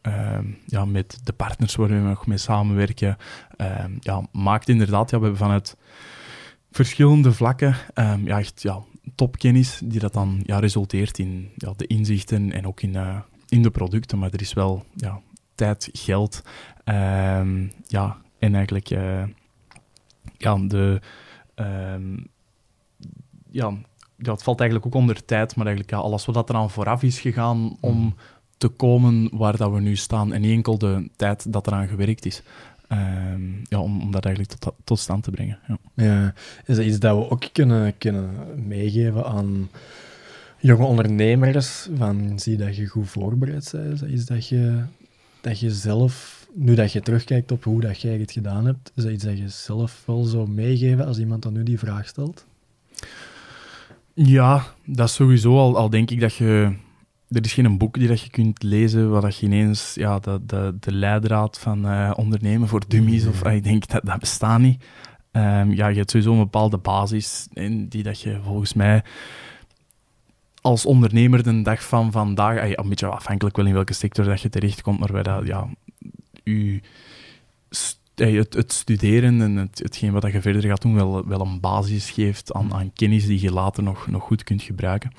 [0.65, 3.17] ja, met de partners waar we nog mee samenwerken.
[3.99, 5.77] ja, maakt inderdaad, ja, we hebben vanuit
[6.75, 8.83] verschillende vlakken ehm, ja, echt ja,
[9.15, 13.61] topkennis die dat dan ja, resulteert in ja, de inzichten en ook in, eh, in
[13.61, 14.19] de producten.
[14.19, 15.21] Maar er is wel ja,
[15.55, 16.43] tijd, geld
[16.83, 19.23] ehm, ja, en eigenlijk eh,
[20.37, 21.01] ja, de...
[21.55, 22.17] ehm,
[23.51, 23.73] ja,
[24.17, 27.19] het valt eigenlijk ook onder tijd, maar eigenlijk ja, alles wat er aan vooraf is
[27.19, 28.15] gegaan om
[28.57, 32.25] te komen waar dat we nu staan en niet enkel de tijd dat eraan gewerkt
[32.25, 32.43] is.
[32.95, 35.59] Ehm, ja, om, om dat eigenlijk tot, tot stand te brengen.
[35.67, 35.77] Ja.
[35.95, 36.33] Ja,
[36.65, 38.29] is dat iets dat we ook kunnen, kunnen
[38.67, 39.69] meegeven aan
[40.59, 41.87] jonge ondernemers?
[41.97, 43.93] Van zie dat je goed voorbereid bent?
[43.93, 44.83] Is dat iets dat je,
[45.41, 49.03] dat je zelf, nu dat je terugkijkt op hoe dat jij het gedaan hebt, is
[49.03, 52.45] dat iets dat je zelf wel zou meegeven als iemand dan nu die vraag stelt?
[54.13, 56.73] Ja, dat is sowieso al, al denk ik dat je...
[57.29, 60.39] Er is geen boek die dat je kunt lezen waar dat je ineens ja, de,
[60.45, 64.59] de, de leidraad van eh, ondernemen voor dummies, of ah, ik denk dat dat bestaat
[64.59, 64.83] niet.
[65.31, 69.03] Ehm, ja, je hebt sowieso een bepaalde basis en die dat je volgens mij
[70.61, 74.41] als ondernemer de dag van vandaag, ah, een beetje afhankelijk wel in welke sector dat
[74.41, 75.69] je terechtkomt, maar bij dat, ja,
[77.69, 81.27] st- eh, het, het studeren en het, hetgeen wat dat je verder gaat doen, wel,
[81.27, 85.11] wel een basis geeft aan, aan kennis die je later nog, nog goed kunt gebruiken.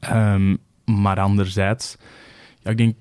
[0.00, 0.56] Ehm,
[0.88, 1.96] maar anderzijds,
[2.62, 2.96] ja, ik denk,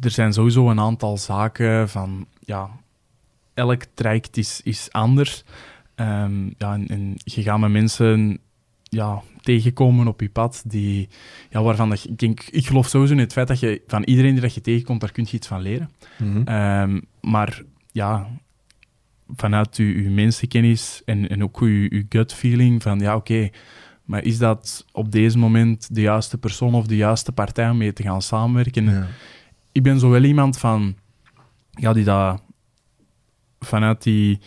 [0.00, 2.70] er zijn sowieso een aantal zaken van, ja,
[3.54, 5.44] elk traject is, is anders.
[5.94, 8.38] Ehm, ja, en, en je gaat met mensen
[8.82, 11.08] ja, tegenkomen op je pad die,
[11.50, 14.02] ja, waarvan dat, je- ik denk, ik geloof sowieso in het feit dat je van
[14.02, 15.90] iedereen die dat je tegenkomt, daar kun je iets van leren.
[16.44, 17.62] Ehm, maar
[17.92, 18.26] ja,
[19.36, 23.50] vanuit uw, uw mensenkennis en, en ook uw, uw gut feeling van ja, oké,
[24.08, 27.92] maar is dat op deze moment de juiste persoon of de juiste partij om mee
[27.92, 28.84] te gaan samenwerken?
[28.84, 29.06] ja.
[29.72, 30.96] Ik ben zo wel iemand van,
[31.70, 32.42] ja, die dat
[33.60, 34.38] vanuit die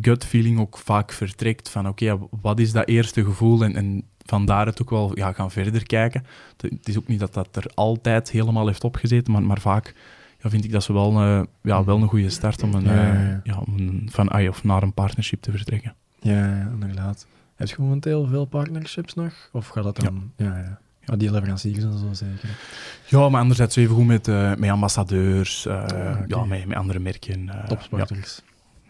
[0.00, 4.66] gut feeling ook vaak vertrekt van oké, wat is dat eerste gevoel en, en vandaar
[4.66, 6.24] het ook wel ja, gaan verder kijken.
[6.56, 9.94] Het is ook niet dat dat er altijd helemaal heeft opgezeten, maar, maar vaak
[10.42, 12.94] ja, vind ik dat ze wel, eh, ja, wel een goede start om, een, Ja,
[12.94, 13.58] ja, eh, ja.
[13.66, 15.94] om een- van ah, of naar een partnership te vertrekken.
[16.20, 17.26] Ja, ja, inderdaad.
[17.54, 19.48] Heb je momenteel veel partnerships nog?
[19.52, 20.32] Of gaat dat dan...
[20.36, 20.78] Ja, ja.
[21.06, 22.58] Maar die leveranciers en zo zeker.
[23.06, 26.24] Ja, maar anderzijds even goed met, eh, met ambassadeurs, eh, oké.
[26.26, 27.48] ja, met, met andere merken.
[27.48, 28.40] eh, Topsporters.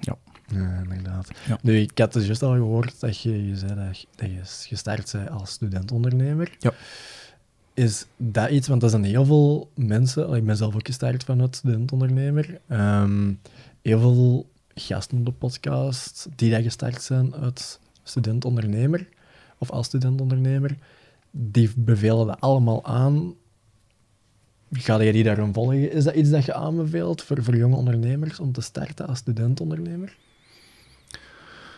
[0.00, 0.16] Ja.
[0.46, 1.30] Ja, inderdaad.
[1.46, 1.58] Ja.
[1.62, 4.40] Nu, ik had dus juist al gehoord dat je, je zei dat je, dat je
[4.68, 6.56] gestart bent als studentondernemer.
[6.58, 6.72] Ja.
[7.74, 11.56] Is dat iets, want dat zijn heel veel mensen, ik ben zelf ook gestart vanuit
[11.56, 13.32] studentondernemer, Ehm
[13.82, 19.08] heel veel gasten op de podcast die dat gestart zijn uit studentondernemer
[19.58, 20.76] of als studentondernemer,
[21.30, 23.34] die bevelen dat allemaal aan.
[24.72, 25.92] Ga je die daarom volgen?
[25.92, 30.16] Is dat iets dat je aanbeveelt voor, voor jonge ondernemers om te starten als studentondernemer?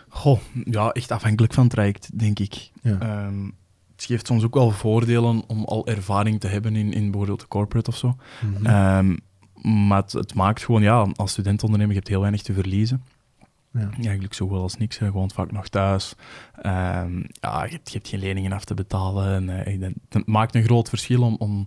[0.08, 2.70] Goh, ja, echt afhankelijk van het traject, denk ik.
[2.82, 3.00] Ja.
[3.00, 3.44] Ehm,
[3.96, 7.48] het geeft soms ook wel voordelen om al ervaring te hebben in, in bijvoorbeeld de
[7.48, 8.16] corporate of zo.
[8.40, 8.66] Mhm.
[8.66, 9.16] Ehm,
[9.86, 13.02] maar het, het maakt gewoon, ja, als studentondernemer, je hebt heel weinig te verliezen.
[13.78, 13.90] Ja.
[14.02, 14.98] Eigenlijk zowel als niks.
[14.98, 16.14] Je woont vaak nog thuis.
[16.62, 19.34] Ehm, ja, je, hebt, je hebt geen leningen af te betalen.
[19.34, 21.64] En, eh, ik denk- het maakt een groot verschil om, om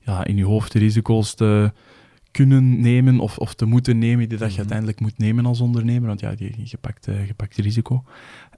[0.00, 1.72] ja, in je hoofd de risico's te
[2.30, 4.58] kunnen nemen of, of te moeten nemen die dat je Mhm.
[4.60, 6.08] uiteindelijk moet nemen als ondernemer.
[6.08, 8.04] Want ja, je, je, pakt, eh, je pakt risico.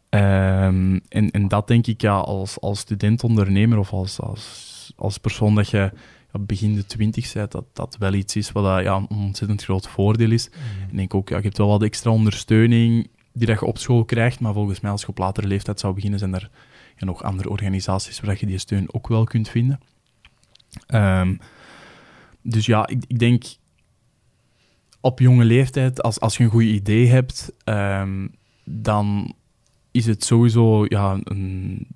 [0.08, 5.54] Ehm, en, en dat denk ik ja, als, als student-ondernemer of als, als, als persoon
[5.54, 5.92] dat je
[6.32, 9.64] ja, begin de twintig bent, dat dat wel iets is wat dat, ja, een ontzettend
[9.64, 10.46] groot voordeel is.
[10.90, 14.04] Ik denk ook, ja, je hebt wel wat extra ondersteuning die dat je op school
[14.04, 16.50] krijgt, maar volgens mij als je op latere leeftijd zou beginnen, zijn er
[16.96, 19.80] ja, nog andere organisaties waar je die steun ook wel kunt vinden.
[20.86, 21.36] Ehm,
[22.42, 23.44] dus ja, ik, ik denk
[25.00, 28.26] op jonge leeftijd, als, als je een goed idee hebt, ehm,
[28.64, 29.34] dan
[29.90, 31.86] is het sowieso ja, een...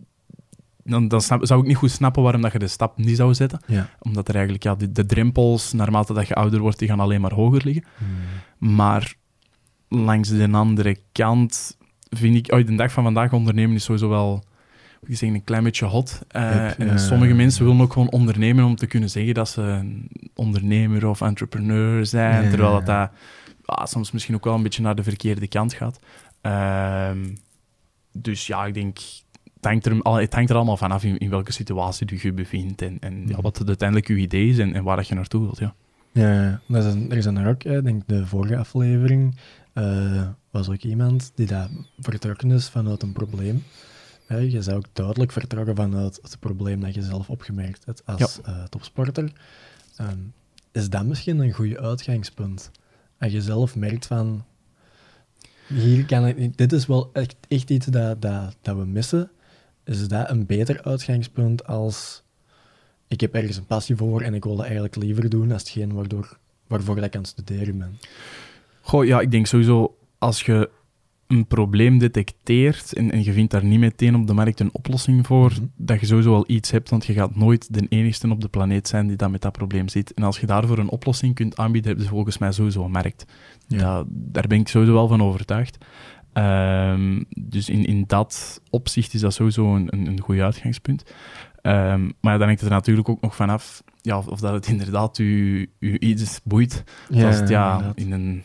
[0.86, 3.34] Dan, dan snap- zou ik niet goed snappen waarom dat je de stap niet zou
[3.34, 3.60] zetten.
[3.66, 3.88] Ja.
[3.98, 7.20] Omdat er eigenlijk ja, de, de drempels, naarmate dat je ouder wordt, die gaan alleen
[7.20, 7.84] maar hoger liggen.
[8.58, 9.14] Maar
[9.88, 11.76] langs de andere kant
[12.08, 14.44] vind ik, uit de dag van vandaag ondernemen is sowieso wel,
[15.08, 16.20] een klein beetje hot.
[16.36, 16.96] Uh, Hip, en ja.
[16.96, 21.20] sommige mensen willen ook gewoon ondernemen om te kunnen zeggen dat ze een ondernemer of
[21.20, 23.10] entrepreneur zijn, terwijl dat, dat
[23.64, 25.98] ah, soms misschien ook wel een beetje naar de verkeerde kant gaat.
[26.40, 27.34] Ehm,
[28.12, 28.98] dus ja, ik denk,
[29.66, 32.96] hangt er, het hangt er allemaal vanaf in, in welke situatie je je bevindt en,
[33.00, 33.40] en ja, Mhm.
[33.40, 35.58] wat het uiteindelijk je idee is en, en waar dat je naartoe wilt.
[35.58, 35.74] Ja.
[36.12, 36.60] Ja.
[36.68, 39.36] Er zijn, er zijn er ook, ik denk de vorige aflevering,
[39.72, 43.62] eh, was ook iemand die dat vertrokken is vanuit een probleem.
[44.28, 48.62] Je zou ook duidelijk vertrokken vanuit het probleem dat je zelf opgemerkt hebt als eh,
[48.64, 49.32] topsporter.
[49.96, 50.18] Ehm,
[50.72, 52.70] is dat misschien een goed uitgangspunt?
[53.18, 54.44] Als je zelf merkt van,
[55.66, 59.30] hier kan ik dit is wel echt, echt iets dat, dat, dat we missen.
[59.86, 62.22] Is dat een beter uitgangspunt als
[63.08, 65.92] ik heb ergens een passie voor en ik wil dat eigenlijk liever doen als hetgeen
[65.92, 67.98] waardoor, waarvoor ik aan het studeren ben.
[68.80, 70.70] Goh, ja, ik denk sowieso als je
[71.26, 75.26] een probleem detecteert en, en je vindt daar niet meteen op de markt een oplossing
[75.26, 75.64] voor, Mhm.
[75.76, 78.88] dat je sowieso wel iets hebt, want je gaat nooit de enigste op de planeet
[78.88, 80.14] zijn die dat met dat probleem zit.
[80.14, 83.24] En als je daarvoor een oplossing kunt aanbieden, heb je volgens mij sowieso een markt.
[83.66, 83.78] Ja.
[83.78, 85.78] Ja, daar ben ik sowieso wel van overtuigd.
[86.36, 91.02] Ehm, dus in, in dat opzicht is dat sowieso een, een, een goed uitgangspunt.
[91.62, 94.66] Ehm, maar dan hangt het er natuurlijk ook nog vanaf ja, of, of dat het
[94.66, 96.84] inderdaad u, u iets boeit.
[97.14, 97.96] als het ja, inderdaad.
[97.96, 98.44] in een,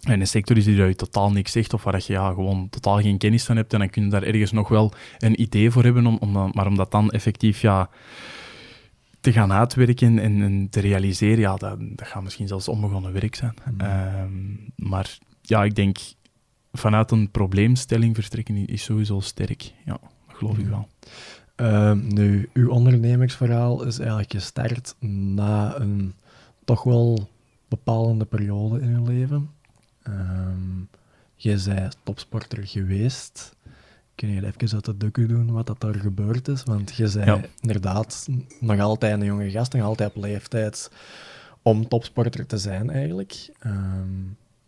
[0.00, 3.00] in een sector is die je totaal niks zegt of waar je ja, gewoon totaal
[3.00, 5.84] geen kennis van hebt, en dan kun je daar ergens nog wel een idee voor
[5.84, 7.90] hebben, om, om dan, maar om dat dan effectief ja,
[9.20, 13.34] te gaan uitwerken en, en te realiseren, ja, dat, dat gaat misschien zelfs onbegonnen werk
[13.34, 13.54] zijn.
[13.78, 14.30] Ehm,
[14.76, 15.18] maar
[15.50, 15.98] ja, ik denk
[16.72, 19.62] vanuit een probleemstelling vertrekken is sowieso sterk.
[19.84, 20.88] Ja, dat geloof ik wel.
[21.56, 26.14] Ehm, nu, uw ondernemersverhaal is eigenlijk gestart na een
[26.64, 27.28] toch wel
[27.68, 29.50] bepalende periode in uw leven.
[30.02, 30.78] Ehm,
[31.36, 33.56] je bent topsporter geweest.
[34.14, 36.62] Kun je even uit de docu doen wat dat daar gebeurd is?
[36.62, 37.40] Want je bent Ja.
[37.60, 38.28] inderdaad
[38.60, 40.90] nog altijd een jonge gast, nog altijd op leeftijd
[41.62, 43.50] om topsporter te zijn eigenlijk.
[43.58, 44.08] Ehm,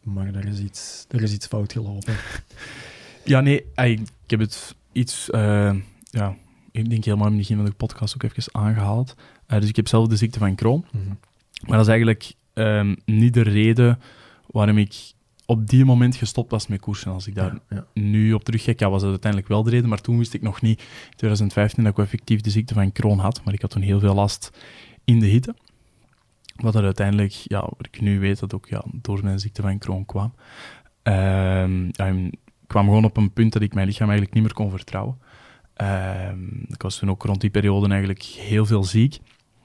[0.02, 2.14] maar er is, iets, er is iets fout gelopen.
[3.24, 5.74] Ja, nee, ik heb het iets, eh,
[6.10, 6.36] ja,
[6.70, 9.14] ik denk helemaal in het begin van de podcast ook even aangehaald.
[9.46, 10.84] Eh, dus ik heb zelf de ziekte van Crohn.
[10.90, 11.08] Mhm.
[11.66, 14.00] Maar dat is eigenlijk ehm, niet de reden
[14.46, 15.12] waarom ik
[15.46, 17.12] op die moment gestopt was met koersen.
[17.12, 17.86] Als ik daar Ja, ja.
[17.94, 19.88] nu op terugkijk, ja, was dat uiteindelijk wel de reden.
[19.88, 23.18] Maar toen wist ik nog niet, in 2015, dat ik effectief de ziekte van Crohn
[23.18, 23.44] had.
[23.44, 24.50] Maar ik had toen heel veel last
[25.04, 25.54] in de hitte.
[26.56, 30.04] Wat er uiteindelijk, ja, ik nu weet, dat ook ja, door mijn ziekte van Crohn
[30.04, 30.34] kwam.
[31.02, 31.92] En
[32.30, 35.18] ik kwam gewoon op een punt dat ik mijn lichaam eigenlijk niet meer kon vertrouwen.
[35.74, 39.18] Ehm, ik was toen ook rond die periode eigenlijk heel veel ziek.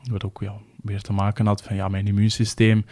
[0.10, 2.86] Wat ook ja, weer te maken had van ja, mijn immuunsysteem.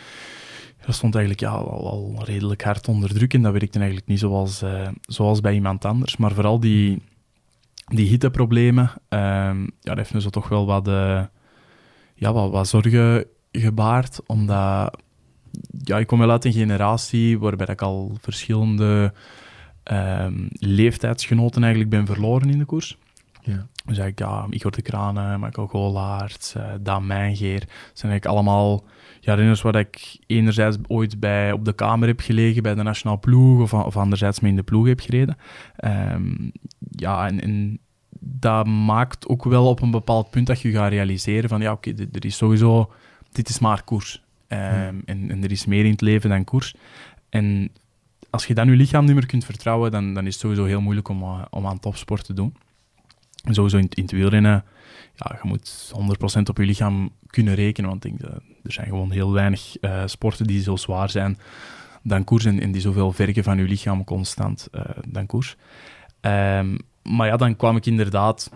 [0.85, 4.61] Dat stond eigenlijk ja, al, redelijk hard onder druk en dat werkte eigenlijk niet zoals,
[4.61, 6.17] eh, zoals bij iemand anders.
[6.17, 7.01] Maar vooral die,
[7.85, 11.23] die hitteproblemen, ehm, ja, dat heeft me zo toch wel wat, eh,
[12.15, 13.25] ja, wat, wat zorgen
[13.59, 14.19] gebaard.
[14.25, 14.97] Omdat
[15.83, 19.13] ja, ik kom wel uit een generatie waarbij ik al verschillende
[19.83, 22.97] ehm, leeftijdsgenoten eigenlijk ben verloren in de koers.
[23.41, 23.67] Ja.
[23.85, 27.59] Dus eigenlijk, ja, Igor de Kranen, Michael Golaert, uh, Daan Mijngeer.
[27.59, 28.83] Dat zijn eigenlijk allemaal
[29.19, 33.19] ja, renners waar ik enerzijds ooit bij op de kamer heb gelegen bij de nationale
[33.19, 35.37] ploeg, of, of anderzijds mee in de ploeg heb gereden.
[35.75, 36.49] Ehm,
[36.89, 37.79] ja, en, en
[38.19, 41.89] dat maakt ook wel op een bepaald punt dat je gaat realiseren van, ja, oké,
[41.89, 42.91] okay, er is sowieso...
[43.35, 44.23] Dit is maar koers.
[44.47, 45.01] Um, hmm.
[45.05, 46.75] en, en er is meer in het leven dan koers.
[47.29, 47.71] En
[48.29, 50.81] als je dan je lichaam niet meer kunt vertrouwen, dan, dan is het sowieso heel
[50.81, 52.55] moeilijk om, uh, om aan topsport te doen.
[53.43, 54.63] En sowieso in, in het wielrennen,
[55.15, 55.93] ja, je moet
[56.37, 59.75] 100% op je lichaam kunnen rekenen, want ik denk, uh, er zijn gewoon heel weinig
[59.81, 61.37] uh, sporten die zo zwaar zijn
[62.03, 65.55] dan koers en, en die zoveel vergen van je lichaam constant uh, dan koers.
[66.21, 68.51] Um, maar ja, dan kwam ik inderdaad,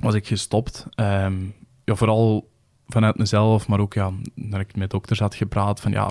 [0.00, 0.86] was ik gestopt.
[0.96, 2.50] Um, ja, vooral
[2.92, 6.10] vanuit mezelf, maar ook ja, dat ik met dokters had gepraat van ja,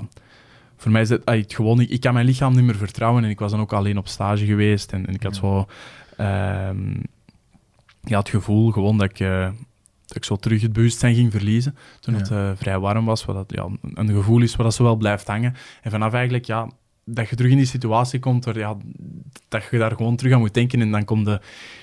[0.76, 3.30] voor mij is het, het gewoon, ik, ik kan mijn lichaam niet meer vertrouwen en
[3.30, 5.66] ik was dan ook alleen op stage geweest en, en ik had zo
[6.18, 7.02] um,
[8.00, 9.50] ja, het gevoel gewoon dat ik, uh,
[10.06, 12.20] dat ik zo terug het bewustzijn ging verliezen toen ja.
[12.20, 14.96] het uh, vrij warm was, wat dat, ja, een gevoel is wat dat zo wel
[14.96, 15.54] blijft hangen.
[15.82, 16.68] En vanaf eigenlijk, ja,
[17.04, 18.76] dat je terug in die situatie komt waar, ja,
[19.48, 21.40] dat je daar gewoon terug aan moet denken en dan komt de,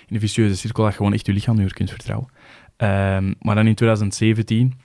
[0.08, 2.30] in de vicieuze cirkel dat je gewoon echt je lichaam niet meer kunt vertrouwen.
[2.78, 4.80] Um, maar dan in 2017,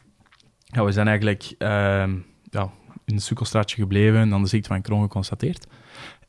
[0.75, 2.71] ja, we zijn eigenlijk um, ja,
[3.05, 5.67] in het sukkelstraatje gebleven en dan de ziekte van Crohn geconstateerd.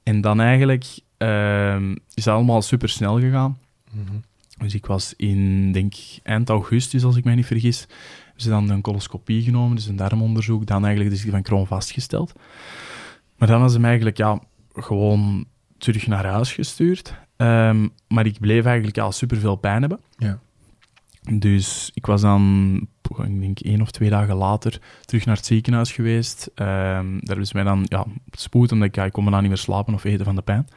[0.04, 3.58] En dan eigenlijk um, is dat allemaal super snel gegaan.
[3.92, 4.22] Mm-hmm.
[4.58, 5.94] Dus ik was in, denk
[6.24, 7.86] eind augustus, als ik mij niet vergis,
[8.36, 11.66] we zijn dan een coloscopie genomen, dus een darmonderzoek, dan eigenlijk de ziekte van Crohn
[11.66, 12.34] vastgesteld.
[13.38, 14.40] Maar dan was hem eigenlijk ja,
[14.74, 15.46] gewoon
[15.78, 17.14] terug naar huis gestuurd.
[17.36, 20.00] Ehm, maar ik bleef eigenlijk al super veel pijn hebben.
[20.18, 20.40] Ja.
[21.32, 22.76] Dus ik was dan,
[23.24, 26.52] ik denk één of twee dagen later, terug naar het ziekenhuis geweest.
[26.56, 29.50] Um, daar is mij dan ja, spoed, omdat ik, ja, ik kon me dan niet
[29.50, 30.68] meer slapen of eten van de pijn.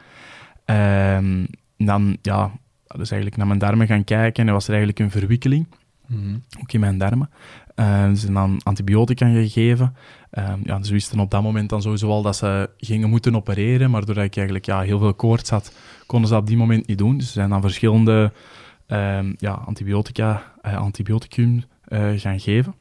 [1.25, 1.47] Um,
[1.77, 2.51] dan, ja,
[2.87, 5.67] dus eigenlijk naar mijn darmen gaan kijken en er was er eigenlijk een verwikkeling,
[6.07, 6.35] Mhm.
[6.61, 7.29] ook in mijn darmen.
[7.75, 9.95] Uh, ze zijn dan antibiotica gegeven.
[10.63, 14.05] Ja, ze wisten op dat moment dan sowieso al dat ze gingen moeten opereren, maar
[14.05, 15.73] doordat ik eigenlijk ja, heel veel koorts had,
[16.05, 17.17] konden ze dat op die moment niet doen.
[17.17, 18.31] Dus ze zijn dan verschillende
[18.91, 22.75] um, ja, antibiotica, uh, antibioticum uh, gaan geven.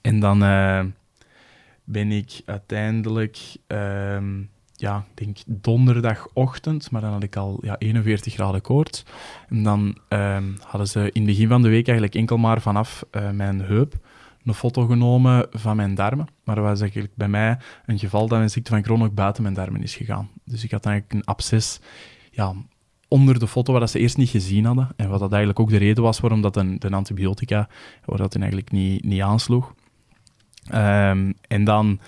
[0.00, 0.84] En dan uh,
[1.84, 8.32] ben ik uiteindelijk, um, ja, ik denk donderdagochtend, maar dan had ik al ja, 41
[8.32, 9.04] graden koorts.
[9.48, 9.98] En dan
[10.66, 13.98] hadden ze in het begin van de week eigenlijk enkel maar vanaf uh, mijn heup
[14.44, 16.28] een foto genomen van mijn darmen.
[16.44, 19.42] Maar dat was eigenlijk bij mij een geval dat een ziekte van Crohn ook buiten
[19.42, 20.30] mijn darmen is gegaan.
[20.44, 21.80] Dus ik had eigenlijk een absces
[22.30, 22.54] ja,
[23.10, 24.88] onder de foto waar dat ze eerst niet gezien hadden.
[24.96, 27.68] En wat dat eigenlijk ook de reden was waarom dat een, de antibiotica
[28.04, 29.74] waar dat eigenlijk niet, niet aansloeg.
[30.74, 32.00] Um, en dan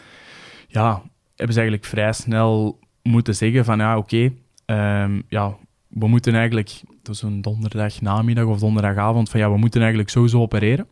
[0.68, 1.02] ja,
[1.36, 4.32] hebben ze eigenlijk vrij snel moeten zeggen van ja, oké,
[4.66, 5.56] um, ja,
[5.88, 10.86] we moeten eigenlijk, zo'n donderdag namiddag of donderdagavond, van ja, we moeten eigenlijk sowieso opereren.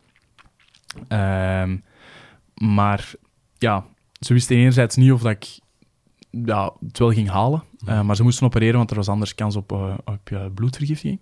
[1.07, 1.83] Um,
[2.53, 3.13] maar
[3.57, 3.85] ja,
[4.19, 5.59] ze wisten enerzijds niet of dat ik
[6.31, 7.63] ja, het wel ging halen.
[7.87, 11.19] Uh, maar ze moesten opereren, want er was anders kans op, uh, op uh, bloedvergiftiging.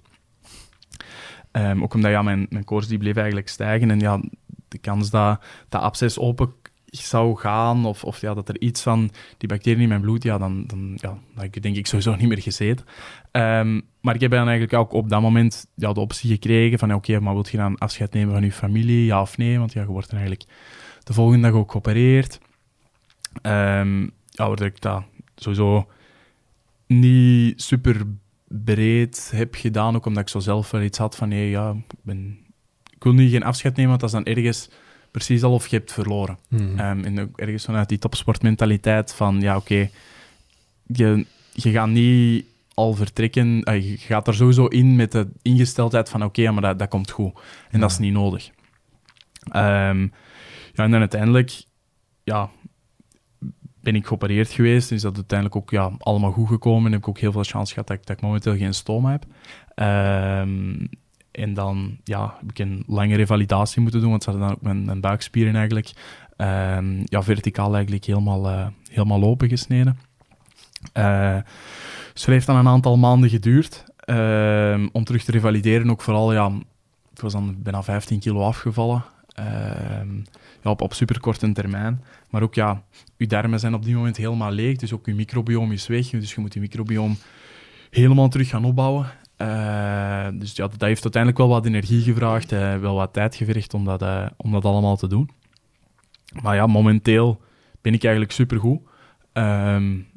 [1.51, 3.91] Um, ook omdat ja, mijn, mijn koorts die bleef eigenlijk stijgen.
[3.91, 4.21] En ja,
[4.67, 6.53] de kans dat dat absces open
[6.85, 10.37] zou gaan, of, of ja, dat er iets van die bacteriën in mijn bloed, ja,
[10.37, 12.85] dan, dan ja, dat ik denk ik sowieso niet meer gezeten.
[13.31, 16.93] Um, maar ik heb dan eigenlijk ook op dat moment ja, de optie gekregen van,
[16.93, 19.59] oké, okay, maar wil je dan afscheid nemen van je familie, ja of nee?
[19.59, 20.49] Want ja, je wordt dan eigenlijk
[21.03, 22.39] de volgende dag ook geopereerd.
[23.41, 25.03] Um, ja, waardoor ik dat
[25.35, 25.87] sowieso
[26.87, 28.05] niet super
[28.47, 31.95] breed heb gedaan, ook omdat ik zo zelf wel iets had van, nee, ja, ik,
[32.01, 32.37] ben,
[32.95, 34.69] ik wil nu geen afscheid nemen, want dat is dan ergens
[35.11, 36.37] precies al of je hebt verloren.
[36.47, 36.79] Mhm.
[36.79, 39.91] Um, en ook ergens vanuit die topsportmentaliteit van, ja, oké, okay,
[40.85, 46.09] je, je gaat niet al vertrekken, uh, je gaat er sowieso in met de ingesteldheid
[46.09, 47.33] van, oké, okay, maar dat, dat komt goed.
[47.35, 47.79] En Ja.
[47.79, 48.49] dat is niet nodig.
[49.55, 50.11] Um,
[50.73, 51.63] ja, en dan uiteindelijk,
[52.23, 52.49] ja,
[53.81, 54.91] ben ik geopereerd geweest.
[54.91, 56.85] Is dat uiteindelijk ook ja, allemaal goed gekomen.
[56.85, 59.25] En heb ik ook heel veel chance gehad dat ik, dat momenteel geen stoma heb.
[60.45, 60.89] Um,
[61.31, 64.63] en dan ja, heb ik een lange revalidatie moeten doen, want ze hadden dan ook
[64.63, 65.91] mijn, mijn buikspieren eigenlijk
[66.37, 69.99] um, ja, verticaal eigenlijk helemaal, uh, helemaal opengesneden.
[70.93, 71.37] Uh,
[72.13, 75.89] dus het heeft dan een aantal maanden geduurd uh, om terug te revalideren.
[75.89, 76.51] Ook vooral, ja,
[77.13, 79.03] ik was dan bijna 15 kilo afgevallen.
[80.63, 82.03] Ja, op, op superkorte termijn.
[82.29, 82.83] Maar ook, ja,
[83.17, 86.09] uw darmen zijn op die moment helemaal leeg, dus ook uw microbiome is weg.
[86.09, 87.15] Dus je moet je microbiome
[87.89, 89.05] helemaal terug gaan opbouwen.
[89.37, 93.73] Uh, dus ja, dat heeft uiteindelijk wel wat energie gevraagd, uh, wel wat tijd gevergd
[93.73, 95.29] om dat, uh, om dat allemaal te doen.
[96.41, 97.41] Maar ja, momenteel
[97.81, 98.79] ben ik eigenlijk supergoed.
[99.33, 100.07] Um,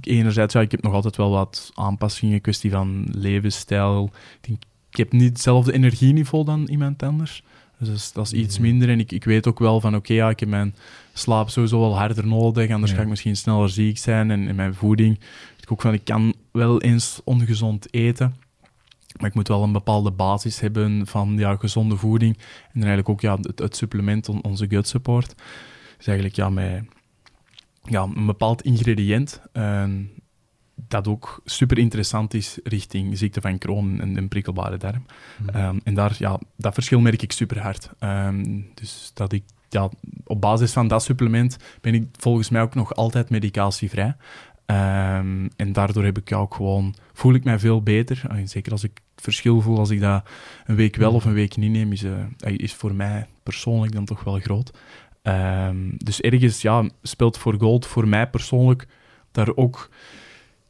[0.00, 4.10] enerzijds, ja, ik heb nog altijd wel wat aanpassingen, kwestie van levensstijl.
[4.40, 4.56] Ik,
[4.90, 7.42] ik heb niet hetzelfde energieniveau dan iemand anders.
[7.78, 8.88] Dus dat is, is iets minder.
[8.88, 10.74] En ik, ik weet ook wel van, oké, okay, ja, ik heb mijn
[11.12, 12.96] slaap sowieso wel harder nodig, anders ja.
[12.96, 14.30] ga ik misschien sneller ziek zijn.
[14.30, 15.18] En, en mijn voeding,
[15.60, 18.34] ik ook van, ik kan wel eens ongezond eten,
[19.16, 22.36] maar ik moet wel een bepaalde basis hebben van ja, gezonde voeding.
[22.36, 25.34] En dan eigenlijk ook ja, het, het supplement, on, onze gut support.
[25.96, 26.84] Dus eigenlijk ja, met
[27.82, 29.84] ja, een bepaald ingrediënt uh,
[30.88, 35.06] dat ook super interessant is richting ziekte van Crohn en de prikkelbare darm.
[35.46, 35.56] Mhm.
[35.58, 37.90] Um, en daar, ja, dat verschil merk ik super hard.
[38.00, 39.90] Um, dus dat ik ja,
[40.24, 44.16] op basis van dat supplement ben ik volgens mij ook nog altijd medicatievrij.
[44.66, 48.22] Um, en daardoor heb ik ook gewoon, voel ik mij veel beter.
[48.28, 50.28] En zeker als ik het verschil voel, als ik dat
[50.66, 54.04] een week wel of een week niet neem, is, uh, is voor mij persoonlijk dan
[54.04, 54.72] toch wel groot.
[55.96, 58.86] Dus ergens ja, speelt voor Gold voor mij persoonlijk
[59.32, 59.90] daar ook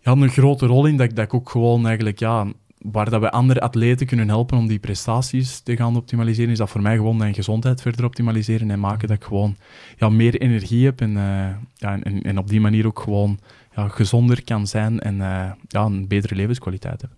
[0.06, 0.96] ja, een grote rol in.
[0.96, 2.46] Dat ik, dat ik ook gewoon eigenlijk, ja,
[2.78, 6.70] waar dat we andere atleten kunnen helpen om die prestaties te gaan optimaliseren, is dat
[6.70, 9.56] voor mij gewoon mijn gezondheid verder optimaliseren en maken dat ik gewoon
[9.96, 13.38] ja, meer energie heb en, uh, ja, en, en op die manier ook gewoon
[13.74, 17.10] ja, gezonder kan zijn en uh, ja, een betere levenskwaliteit heb.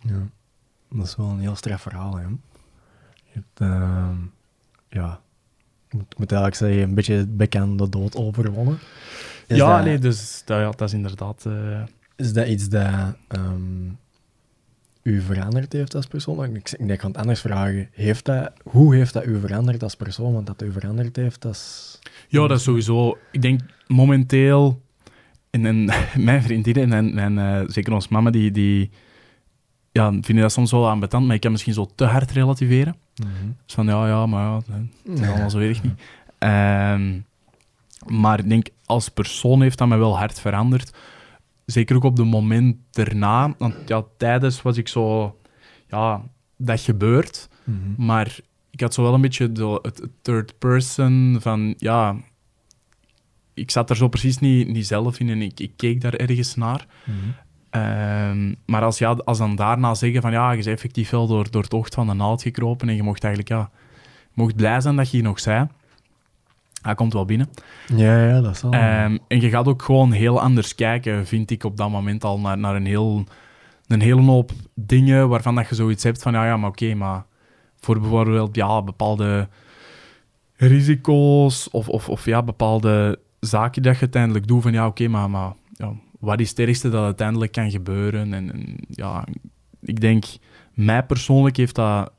[0.00, 0.28] Ja,
[0.90, 2.22] dat is wel een heel straf verhaal, hè.
[2.22, 4.08] Je hebt, uh,
[4.88, 5.20] ja,
[5.88, 8.78] ik moet eigenlijk zeggen, een beetje het bek aan de dood overwonnen.
[9.46, 11.46] Is ja, dat, nee, dus dat, ja, dat is inderdaad...
[12.16, 13.98] Is dat iets dat um,
[15.02, 16.44] u veranderd heeft als persoon?
[16.44, 17.88] Ik, ik, ik kan het anders vragen.
[17.92, 20.32] Heeft dat, hoe heeft dat u veranderd als persoon?
[20.32, 21.98] Want dat u veranderd heeft, dat is...
[22.28, 23.18] Ja, dat is sowieso...
[23.30, 24.80] Ik denk momenteel
[25.50, 25.84] en, en
[26.24, 28.90] mijn vriendinnen en mijn, mijn, zeker ons mama, die, die
[29.92, 32.96] ja, vinden dat soms wel ambetant, maar ik kan misschien zo te hard relativeren.
[33.16, 33.50] Mhm.
[33.64, 36.00] Dus van, ja, ja, maar ja, het is allemaal zo erg niet.
[36.38, 37.18] Ehm,
[38.06, 40.96] maar ik denk, als persoon heeft dat me wel hard veranderd.
[41.66, 43.54] Zeker ook op de moment erna.
[43.58, 45.36] Want ja, tijdens was ik zo...
[45.88, 46.22] Ja,
[46.56, 47.48] dat gebeurt.
[47.64, 48.06] Mhm.
[48.06, 48.38] Maar
[48.70, 51.74] ik had zo wel een beetje de, het het third person van...
[51.78, 52.16] Ja,
[53.54, 56.54] ik zat er zo precies niet, niet zelf in en ik, ik keek daar ergens
[56.54, 56.86] naar.
[57.04, 57.16] Mhm.
[57.70, 61.50] Ehm, maar als, ja, als dan daarna zeggen van ja, je bent effectief wel door,
[61.50, 63.70] door het oog van de naald gekropen en je mocht eigenlijk ja,
[64.32, 65.66] mocht blij zijn dat je hier nog zei.
[66.86, 67.48] Hij komt wel binnen.
[67.94, 68.72] Ja, ja, dat zal.
[68.72, 72.40] Ehm, en je gaat ook gewoon heel anders kijken, vind ik op dat moment al,
[72.40, 73.24] naar, naar een, heel,
[73.86, 77.24] een hele hoop dingen waarvan dat je zoiets hebt van ja, ja maar oké, maar
[77.80, 79.48] voor bijvoorbeeld ja, bepaalde
[80.56, 85.30] risico's of, of, of ja, bepaalde zaken dat je uiteindelijk doet van ja, oké, maar,
[85.30, 88.34] maar ja, wat is het ergste dat uiteindelijk kan gebeuren?
[88.34, 89.24] En, en ja,
[89.80, 90.24] ik denk,
[90.74, 92.12] mij persoonlijk heeft dat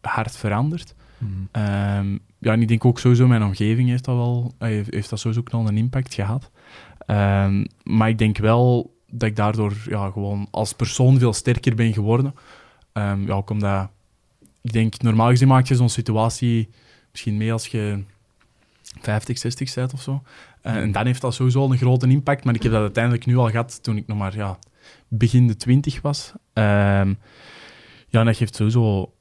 [0.00, 0.94] hard veranderd.
[1.18, 1.30] Mhm.
[1.50, 5.18] Ehm, ja, ik denk ook sowieso mijn omgeving heeft dat wel, eh, heeft, heeft dat
[5.18, 6.50] sowieso ook wel een impact gehad.
[6.98, 11.92] Ehm, maar ik denk wel dat ik daardoor ja, gewoon als persoon veel sterker ben
[11.92, 12.34] geworden.
[12.92, 13.88] Ehm, ja, ook omdat,
[14.60, 16.68] ik denk, normaal gezien maak je zo'n situatie
[17.10, 18.04] misschien mee als je
[19.00, 20.22] 50, 60 bent of zo.
[20.62, 22.44] Eh, en dan heeft dat sowieso al een grote impact.
[22.44, 24.58] Maar ik heb dat uiteindelijk nu al gehad toen ik nog maar ja,
[25.08, 26.32] begin de 20 was.
[26.52, 27.14] Ehm,
[28.08, 29.12] ja, dat geeft sowieso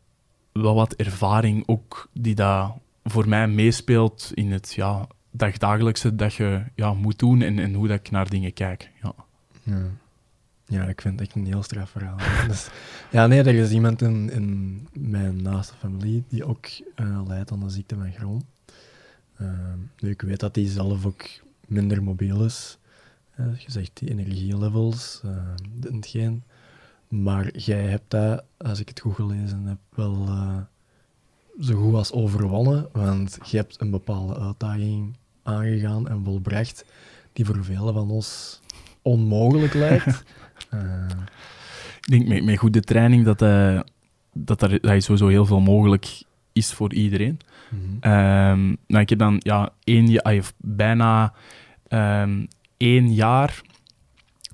[0.51, 2.75] wel wat ervaring ook die dat
[3.09, 7.87] voor mij meespeelt in het ja, dagdagelijkse dat je ja, moet doen en, en hoe
[7.87, 8.91] dat ik naar dingen kijk.
[9.01, 9.13] Ja.
[9.63, 9.81] Ja.
[10.65, 12.17] ja, ik vind het echt een heel straf verhaal.
[12.47, 12.69] dus,
[13.11, 17.59] ja, nee, er is iemand in, in mijn naaste familie die ook eh, lijdt aan
[17.59, 18.45] de ziekte van Crohn.
[19.37, 21.23] Ehm, nu, ik weet dat hij zelf ook
[21.67, 22.77] minder mobiel is.
[23.35, 25.31] Eh, je zegt die energielevels, uh,
[25.81, 26.43] hetgeen.
[27.07, 30.57] Maar jij hebt dat, als ik het goed gelezen heb, wel eh,
[31.59, 32.89] zo goed als overwonnen.
[32.91, 36.85] Want je hebt een bepaalde uitdaging aangegaan en volbracht
[37.33, 38.61] die voor velen van ons
[39.01, 40.23] onmogelijk lijkt.
[42.01, 43.79] Ik denk met, met goede training dat, eh,
[44.33, 47.39] dat, er, dat sowieso heel veel mogelijk is voor iedereen.
[47.69, 47.81] mhm.
[47.99, 51.33] Ehm, nou, ik heb dan ja, één, ah, bijna
[51.87, 52.45] ehm,
[52.77, 53.61] één jaar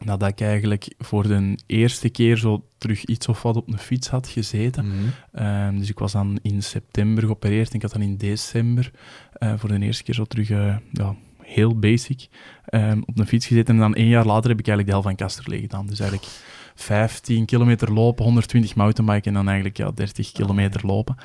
[0.03, 4.07] nadat ik eigenlijk voor de eerste keer zo terug iets of wat op een fiets
[4.07, 4.85] had gezeten.
[4.85, 4.95] Mhm.
[5.31, 8.91] Ehm, dus ik was dan in september geopereerd en ik had dan in december
[9.33, 12.27] eh, voor de eerste keer zo terug eh, ja, heel basic
[12.65, 13.73] ehm, op een fiets gezeten.
[13.73, 15.87] En dan één jaar later heb ik eigenlijk de helft van Kasterlee gedaan.
[15.87, 16.31] Dus eigenlijk
[16.75, 21.15] 15 kilometer lopen, 120 mountainbiken en dan eigenlijk ja, 30 kilometer lopen.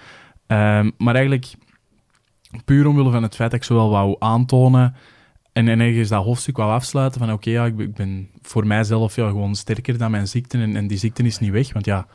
[0.46, 1.54] Ehm, maar eigenlijk
[2.64, 4.94] puur omwille van het feit dat ik zowel wou aantonen
[5.56, 8.66] en, en ergens dat hoofdstuk wou afsluiten van oké, ja, ik, ben- ik ben voor
[8.66, 11.84] mijzelf ja, gewoon sterker dan mijn ziekte en, en die ziekte is niet weg, want
[11.84, 12.06] ja,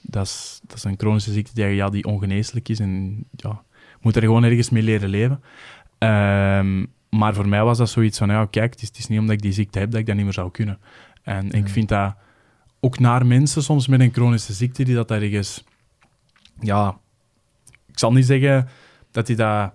[0.00, 3.62] dat is, dat is een chronische ziekte die, ja, die ongeneeslijk is en ja,
[4.00, 5.42] moet er gewoon ergens mee leren leven.
[5.98, 9.18] Ehm, maar voor mij was dat zoiets van, ja, kijk, het is, het is niet
[9.18, 10.78] omdat ik die ziekte heb dat ik dat niet meer zou kunnen.
[11.22, 11.72] En ik Ja.
[11.72, 12.14] vind dat
[12.80, 15.64] ook naar mensen soms met een chronische ziekte die dat ergens,
[16.60, 16.98] ja,
[17.86, 18.68] ik zal niet zeggen
[19.10, 19.72] dat die dat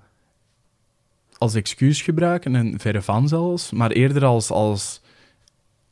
[1.45, 5.01] als excuus gebruiken en verre van zelfs, maar eerder als, als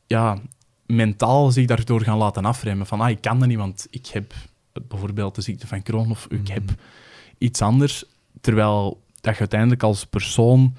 [0.06, 0.38] ja,
[0.86, 2.86] mentaal zich daardoor gaan laten afremmen.
[2.86, 4.34] Van, ah, ik kan dat niet, want ik heb
[4.88, 6.62] bijvoorbeeld de ziekte van Crohn of ik heb
[7.38, 8.04] iets anders.
[8.40, 10.76] Terwijl dat je uiteindelijk als persoon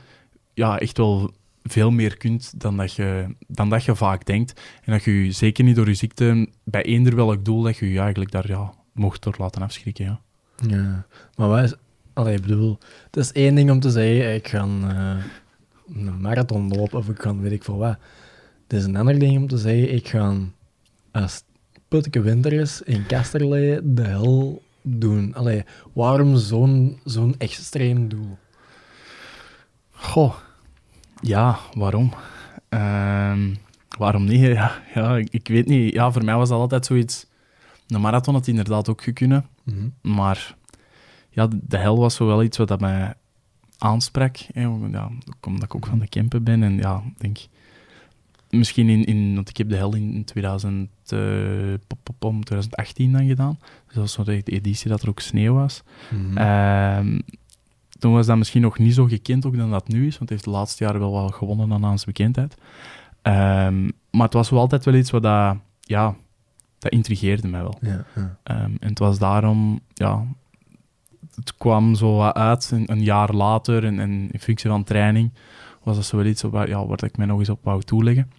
[0.54, 4.62] ja, echt wel veel meer kunt dan dat, je, dan dat je vaak denkt.
[4.84, 7.92] En dat je je zeker niet door je ziekte, bij eender welk doel, dat je
[7.92, 10.06] je eigenlijk daar ja, mocht door laten afschrikken.
[10.06, 10.20] Ja.
[10.68, 11.06] Ja,
[11.36, 11.74] maar wat is...
[12.16, 15.24] Allee, ik bedoel, het is één ding om te zeggen, ik ga eh,
[15.96, 17.98] een marathon lopen of ik ga weet ik veel wat.
[18.68, 20.34] Het is een ander ding om te zeggen, ik ga,
[21.12, 21.44] als het
[21.88, 25.34] putteke winter is, in Kasterlee de hel doen.
[25.36, 25.64] Allee,
[25.94, 28.38] waarom zo'n zo'n extreem doel?
[29.92, 30.36] Goh,
[31.22, 32.14] ja, waarom?
[32.70, 33.54] Ehm,
[33.98, 34.42] waarom niet?
[34.56, 35.94] Ja, ja, ik, ik weet niet.
[35.94, 37.26] Ja, voor mij was dat altijd zoiets...
[37.88, 39.88] Een marathon had inderdaad ook gekund, Mhm.
[40.02, 40.56] maar
[41.36, 43.14] ja, de, hel was zo wel iets wat dat mij
[43.78, 44.38] aansprak.
[44.54, 45.10] Hè, ja,
[45.42, 47.38] omdat ik ook van de Kempen ben en ja, denk...
[48.50, 49.36] Misschien in, in...
[49.36, 51.20] Want ik heb de hel in 2000, eh,
[51.88, 53.58] pop, pop, pom, 2018 dan gedaan.
[53.60, 55.84] Dus dat was zo de de editie dat er ook sneeuw was.
[56.10, 56.38] Mhm.
[56.38, 57.20] Ehm,
[58.00, 60.30] toen was dat misschien nog niet zo gekend ook dan dat nu is, want het
[60.30, 62.56] heeft de laatste jaren wel wel gewonnen aan zijn bekendheid.
[63.22, 66.16] Ehm, maar het was wel altijd wel iets wat dat, ja,
[66.80, 67.78] dat intrigeerde mij wel.
[67.82, 68.38] ja, ja.
[68.44, 70.26] Ehm, en het was daarom, ja,
[71.36, 75.32] het kwam zo wat uit een, een jaar later en, en in functie van training
[75.84, 78.32] was dat zo wel iets waar, ja, waar ik mij nog eens op wou toeleggen.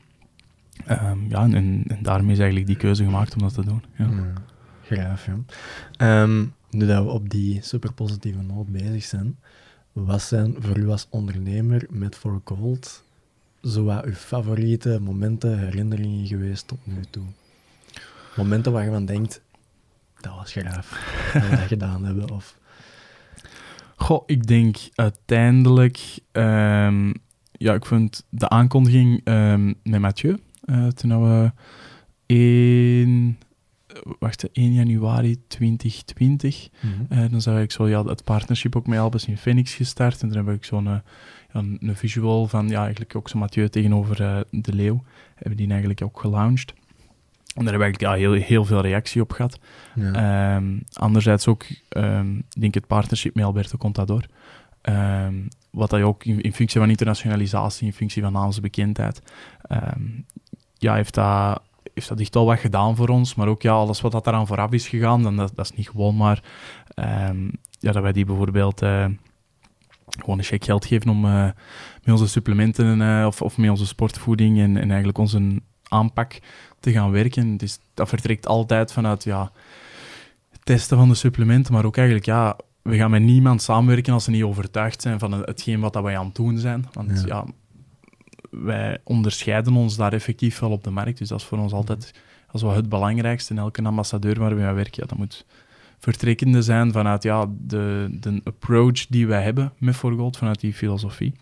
[0.87, 3.83] Ehm, ja, en, en, daarmee is eigenlijk die keuze gemaakt om dat te doen.
[3.97, 4.09] Ja.
[4.83, 6.23] graaf, ja.
[6.23, 9.39] Um, nu dat we op die super positieve noot bezig zijn,
[9.93, 13.05] wat zijn voor u als ondernemer met For Gold
[13.63, 17.25] zo wat uw favoriete momenten, herinneringen geweest tot nu toe?
[18.37, 19.41] Momenten waar je van denkt,
[20.21, 20.91] dat was graaf,
[21.33, 22.57] dat we dat gedaan hebben, of...
[23.97, 26.19] Goh, ik denk uiteindelijk...
[26.33, 27.13] Um,
[27.53, 31.53] ja, ik vond de aankondiging um, met Mathieu, uh, toen we
[32.35, 33.39] in...
[34.19, 36.69] Wacht, 1 januari 2020.
[36.81, 37.19] Mm -hmm.
[37.19, 40.23] uh, dan zou ik zo ja, het partnership ook met Albus in Phoenix gestart.
[40.23, 40.97] En dan heb ik zo'n uh,
[41.53, 45.03] een, een, visual van ja, eigenlijk ook zo Mathieu tegenover de Leeuw.
[45.35, 46.75] Hebben die eigenlijk ook gelaunched.
[47.57, 49.59] En daar hebben we eigenlijk ja, heel, heel veel reactie op gehad.
[49.95, 50.57] Ja.
[50.57, 54.25] Um, anderzijds ook, um, denk het partnership met Alberto Contador.
[54.83, 59.23] Um, wat hij ook in, in, functie van internationalisatie, in functie van naamsbekendheid,
[60.79, 61.63] ja, heeft dat,
[61.95, 63.35] heeft dat echt wel wat gedaan voor ons.
[63.35, 65.89] Maar ook ja, alles wat dat eraan vooraf is gegaan, dan dat, dat is niet
[65.89, 66.43] gewoon maar
[67.79, 69.07] ja, dat wij die bijvoorbeeld uh,
[70.19, 71.45] gewoon een check geld geven om uh,
[72.03, 76.39] met onze supplementen uh, of, of met onze sportvoeding en, en eigenlijk onze aanpak
[76.87, 77.57] te gaan werken.
[77.57, 79.53] Dus dat vertrekt altijd vanuit ja,
[80.51, 84.25] het testen van de supplementen, maar ook eigenlijk, ja, we gaan met niemand samenwerken als
[84.25, 86.87] ze niet overtuigd zijn van hetgeen wat dat wij aan het doen zijn.
[86.93, 87.45] Want ja.
[88.51, 91.19] wij onderscheiden ons daar effectief wel op de markt.
[91.19, 92.15] Dus dat is voor ons altijd
[92.47, 93.55] als wel het belangrijkste.
[93.55, 95.47] En elke ambassadeur waar we aan werken, ja, dat moet
[95.99, 101.35] vertrekkende zijn vanuit ja, de, de approach die wij hebben met Forgold, vanuit die filosofie.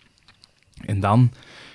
[0.85, 1.31] En dan,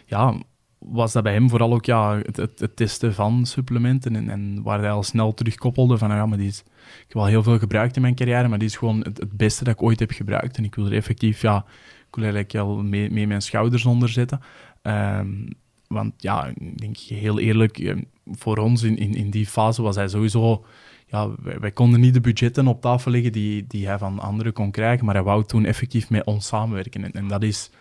[0.06, 0.36] ja,
[0.80, 4.80] was dat bij hem vooral ook ja, het, het, testen van supplementen en, en, waar
[4.80, 7.96] hij al snel terugkoppelde van ja, maar die is, ik heb al heel veel gebruikt
[7.96, 10.58] in mijn carrière, maar die is gewoon het, beste dat ik ooit heb gebruikt.
[10.58, 11.66] En ik wil er effectief, ja,
[12.08, 14.40] ik wil eigenlijk al mee, mijn schouders onder zetten.
[14.84, 15.48] Um,
[15.88, 20.08] want ja, ik denk heel eerlijk, eh, voor ons in, in, die fase was hij
[20.08, 20.66] sowieso...
[21.12, 24.72] Ja, wij, konden niet de budgetten op tafel leggen die, die hij van anderen kon
[24.72, 27.04] krijgen, maar hij wou toen effectief met ons samenwerken.
[27.04, 27.72] En, en dat is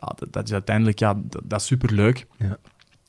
[0.00, 2.26] ja, dat, dat, is uiteindelijk ja, dat, dat is superleuk.
[2.38, 2.56] Ja.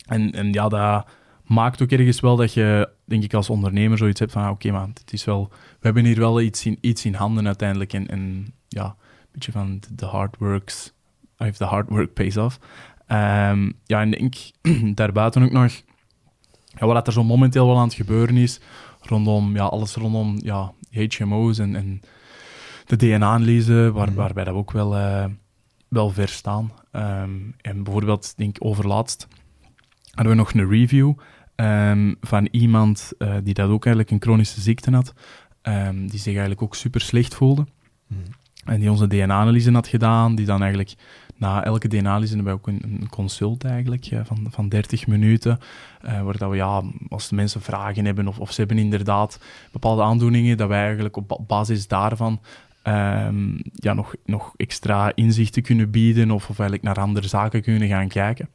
[0.05, 1.05] En, en ja, dat
[1.43, 4.67] maakt ook ergens wel dat je, denk ik, als ondernemer zoiets hebt van, ah, oké,
[4.67, 7.93] okay, het is wel, we hebben hier wel iets in, iets in handen uiteindelijk.
[7.93, 10.93] En, en ja, een beetje van the hard works,
[11.37, 12.59] if the hard work pays off.
[13.11, 14.35] Um, ja, en denk
[14.97, 15.81] daarbuiten ook nog,
[16.65, 18.59] ja, wat er zo momenteel wel aan het gebeuren is,
[19.01, 22.01] rondom, ja, alles rondom ja, HMO's en, en
[22.85, 24.15] de DNA-analyse, waar, mm.
[24.15, 24.97] waarbij dat ook wel...
[24.97, 25.25] Uh,
[25.87, 26.71] wel ver staan.
[26.91, 27.31] Ehm,
[27.61, 29.27] en bijvoorbeeld, denk ik, overlaatst
[30.11, 31.13] hadden we nog een review
[31.55, 35.13] um, van iemand uh, die dat ook eigenlijk een chronische ziekte had,
[35.61, 37.65] um, die zich eigenlijk ook super slecht voelde.
[38.07, 38.17] Mm.
[38.65, 40.95] En die onze DNA-analyse had gedaan, die dan eigenlijk
[41.35, 45.59] na elke DNA-analyse hebben we ook een, een consult eigenlijk van, van 30 minuten,
[46.05, 49.39] uh, waar dat we, ja, als de mensen vragen hebben of, of ze hebben inderdaad
[49.71, 52.39] bepaalde aandoeningen, dat wij eigenlijk op basis daarvan
[52.87, 57.87] um, ja, nog, nog extra inzichten kunnen bieden of, of eigenlijk naar andere zaken kunnen
[57.87, 58.49] gaan kijken.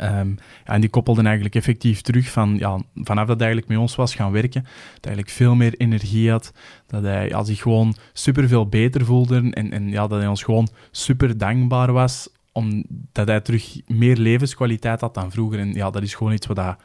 [0.00, 3.78] Um, ja, en die koppelden eigenlijk effectief terug van, ja, vanaf dat hij eigenlijk met
[3.78, 4.72] ons was gaan werken, dat
[5.04, 6.52] hij eigenlijk veel meer energie had,
[6.86, 10.42] dat hij ja, zich gewoon super veel beter voelde en, en ja, dat hij ons
[10.42, 15.58] gewoon super dankbaar was, omdat hij terug meer levenskwaliteit had dan vroeger.
[15.58, 16.76] En ja, dat is gewoon iets wat dat,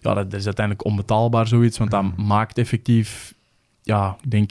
[0.00, 2.26] ja, dat is uiteindelijk onbetaalbaar zoiets, want dat mm.
[2.26, 3.34] maakt effectief,
[3.82, 4.50] ja, ik denk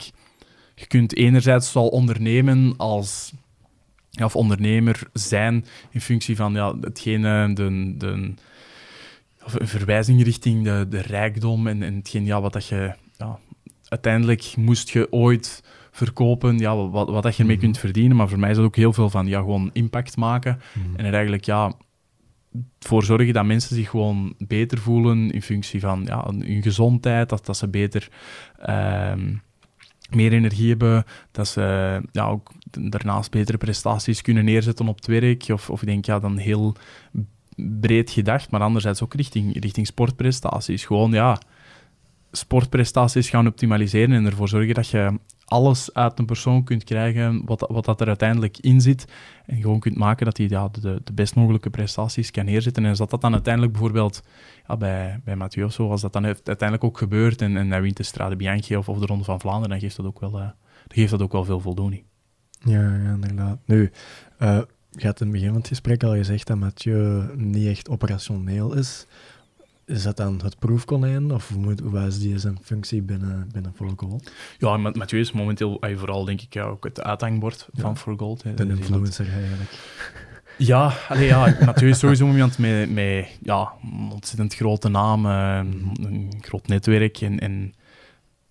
[0.78, 3.32] je kunt enerzijds al ondernemen als
[4.10, 8.34] ja, of ondernemer zijn in functie van ja, hetgene, de, de,
[9.44, 13.38] of een verwijzing richting de, de rijkdom en, en hetgeen ja, wat dat je ja,
[13.88, 17.64] uiteindelijk moest je ooit verkopen, ja, wat, wat dat je ermee mhm.
[17.64, 18.16] kunt verdienen.
[18.16, 20.96] Maar voor mij is dat ook heel veel van ja, gewoon impact maken mhm.
[20.96, 21.72] en er eigenlijk ja,
[22.78, 27.46] voor zorgen dat mensen zich gewoon beter voelen in functie van ja, hun gezondheid, dat,
[27.46, 28.08] dat ze beter
[28.58, 29.34] ehm,
[30.10, 35.44] meer energie hebben, dat ze ja, ook daarnaast betere prestaties kunnen neerzetten op het werk.
[35.48, 36.76] Of, of ik denk, ja, dan heel
[37.56, 40.84] breed gedacht, maar anderzijds ook richting, richting sportprestaties.
[40.84, 41.38] Gewoon, ja,
[42.30, 47.66] sportprestaties gaan optimaliseren en ervoor zorgen dat je alles uit een persoon kunt krijgen wat,
[47.70, 49.06] wat dat er uiteindelijk in zit.
[49.46, 52.84] En gewoon kunt maken dat hij ja, de, de best mogelijke prestaties kan neerzetten.
[52.84, 54.22] En als dat, dan uiteindelijk bijvoorbeeld
[54.68, 57.82] ja, bij, bij Mathieu of zo, als dat dan uiteindelijk ook gebeurt en, en hij
[57.82, 60.40] wint de Strade Bianchi of, of de Ronde van Vlaanderen, dan geeft dat ook wel,
[60.40, 60.48] uh,
[60.88, 62.04] geeft dat ook wel veel voldoening.
[62.60, 63.58] Ja, ja inderdaad.
[63.64, 63.90] Nu,
[64.38, 64.60] uh,
[64.90, 68.74] je had in het begin van het gesprek al gezegd dat Mathieu niet echt operationeel
[68.74, 69.06] is.
[69.86, 73.72] Is dat dan het proefkonijn, of hoe, moet, hoe is die zijn functie binnen, binnen
[73.74, 74.32] For Gold?
[74.58, 78.42] Ja, Mathieu is momenteel vooral, denk ik, ook het uithangbord van For Gold.
[78.56, 79.70] De influencer eigenlijk.
[80.58, 85.60] Ja, allee, ja natuurlijk sowieso iemand met, met ja, een ontzettend grote naam, uh,
[85.94, 87.20] een groot netwerk.
[87.20, 87.74] En, en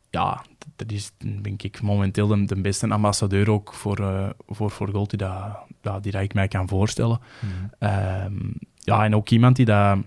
[0.10, 1.12] ja, dat is
[1.42, 5.20] denk ik momenteel de, de beste ambassadeur ook voor, uh, voor, voor Gold die,
[5.82, 7.20] dat, die dat ik mij kan voorstellen.
[7.40, 7.88] Mm.
[7.90, 9.98] Um, ja, en ook iemand die dat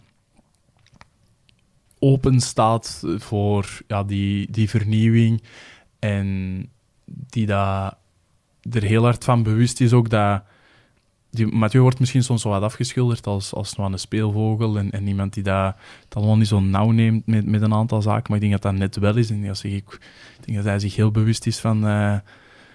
[1.99, 5.43] open staat voor ja, die, die vernieuwing
[5.99, 6.69] en
[7.05, 7.97] die dat
[8.71, 10.43] er heel hard van bewust is ook dat
[11.31, 15.43] die, Mathieu wordt misschien soms wat afgeschilderd als, als een speelvogel en, en iemand die
[15.43, 15.75] dat,
[16.05, 18.73] het allemaal niet zo nauw neemt met, met een aantal zaken, maar ik denk dat
[18.73, 19.31] dat net wel is.
[19.31, 19.93] En zeg ik,
[20.39, 22.17] ik denk dat hij zich heel bewust is van uh,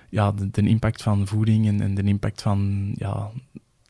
[0.10, 3.32] ja, de, de, impact van voeding en, en de impact van ja,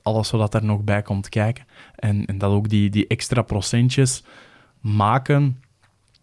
[0.02, 1.66] alles wat er nog bij komt kijken.
[1.96, 4.24] En, en dat ook die, die extra procentjes
[4.84, 5.62] maken,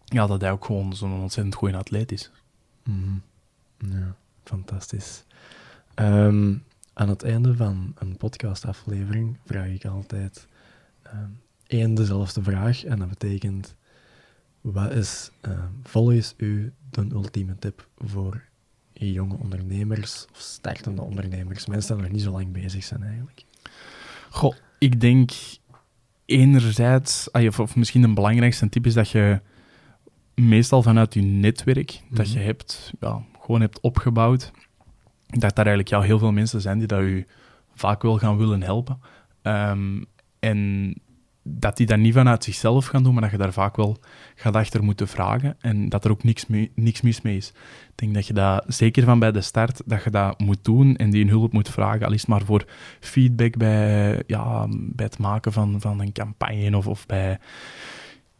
[0.05, 2.31] ja, dat hij ook gewoon zo'n ontzettend goede atleet is.
[2.83, 3.21] Mm
[3.77, 5.23] Ja, fantastisch.
[5.95, 10.47] Um, aan het einde van een podcastaflevering vraag ik altijd
[11.13, 12.83] um, één dezelfde vraag.
[12.83, 13.75] En dat betekent,
[14.61, 18.43] wat is um, volgens u de ultieme tip voor
[18.93, 23.45] jonge ondernemers of startende ondernemers, mensen die nog niet zo lang bezig zijn eigenlijk?
[24.29, 25.31] Goh, ik denk
[26.31, 29.39] enerzijds, ah, of misschien een belangrijkste tip is dat je
[30.35, 32.37] meestal vanuit je netwerk dat mhm.
[32.37, 34.51] je hebt, ja, gewoon hebt opgebouwd,
[35.27, 37.25] dat daar eigenlijk ja, heel veel mensen zijn die dat u
[37.75, 38.99] vaak wel gaan willen helpen.
[39.43, 40.05] Um,
[40.39, 40.93] en
[41.43, 43.97] dat die dat niet vanuit zichzelf gaan doen, maar dat je daar vaak wel
[44.35, 47.47] gaat achter moeten vragen en dat er ook niks, niks mis mee is.
[47.89, 50.95] Ik denk dat je dat, zeker van bij de start, dat je dat moet doen
[50.95, 52.65] en die hulp moet vragen, al is maar voor
[52.99, 57.39] feedback bij, ja, bij het maken van, van een campagne of, of bij...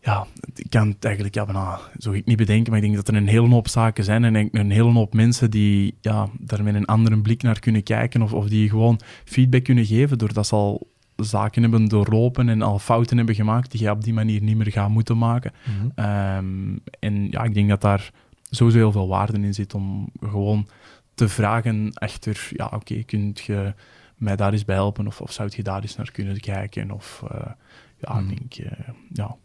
[0.03, 3.07] Ja, ik kan het eigenlijk ja, bijna, zo ik niet bedenken, maar ik denk dat
[3.07, 6.75] er een hele hoop zaken zijn en een hele hoop mensen die ja, daar met
[6.75, 10.55] een andere blik naar kunnen kijken of, of die gewoon feedback kunnen geven, doordat ze
[10.55, 10.90] al
[11.23, 14.71] zaken hebben doorlopen en al fouten hebben gemaakt die je op die manier niet meer
[14.71, 15.51] gaat moeten maken.
[15.63, 15.89] Mhm.
[15.95, 18.11] Ehm, en ja, ik denk dat daar
[18.49, 20.67] sowieso heel veel waarde in zit om gewoon
[21.13, 23.73] te vragen achter, ja oké, okay, kunt je
[24.15, 27.23] mij daar eens bij helpen of, of zou je daar eens naar kunnen kijken of
[27.31, 27.51] uh,
[27.97, 28.27] ja, mm.
[28.27, 28.71] denk uh,
[29.13, 29.35] ja.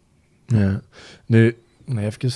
[0.46, 0.80] Ja,
[1.26, 2.30] nu, nog even,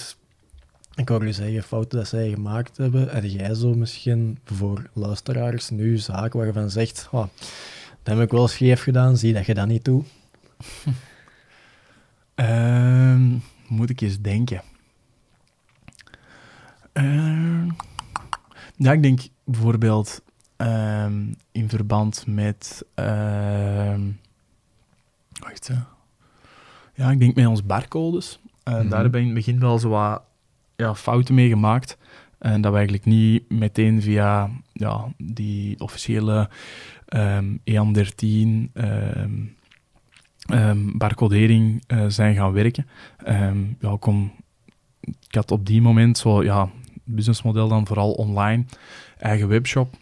[0.95, 5.70] ik hoor je zeggen, fouten dat zij gemaakt hebben, heb jij zo misschien voor luisteraars
[5.70, 7.26] nu zaken waar je van zegt, oh,
[8.03, 10.07] dat heb ik wel scheef gedaan, zie dat je dat niet doet.
[12.37, 13.21] uh,
[13.69, 14.63] moet ik eens denken.
[16.93, 17.69] Uh,
[18.77, 20.23] ja, ik denk bijvoorbeeld
[20.59, 21.07] uh,
[21.53, 22.85] in verband met.
[25.41, 25.71] wacht,
[26.95, 28.41] ja, ik denk met ons barcodes.
[28.65, 28.91] Uh, mm -hmm.
[28.91, 30.23] Daar heb ik in het begin wel zo wat
[30.77, 31.99] ja, fouten mee gemaakt.
[32.39, 36.49] En dat we eigenlijk niet meteen via ja, die officiële
[37.17, 38.27] um, EAN13
[38.75, 39.57] um,
[40.53, 42.87] um, barcodering uh, zijn gaan werken.
[43.81, 43.97] ja,
[45.29, 46.69] ik had op die moment zo, ja,
[47.05, 48.65] businessmodel dan vooral online,
[49.19, 49.95] eigen webshop.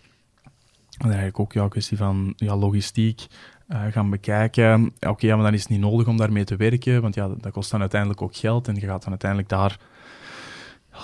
[0.98, 3.26] En eigenlijk ook ja, kwestie van ja, logistiek
[3.68, 4.92] uh, gaan bekijken.
[5.00, 7.70] Oké, maar dan is het niet nodig om daarmee te werken, want ja, dat kost
[7.70, 9.78] dan uiteindelijk ook geld en je gaat dan uiteindelijk daar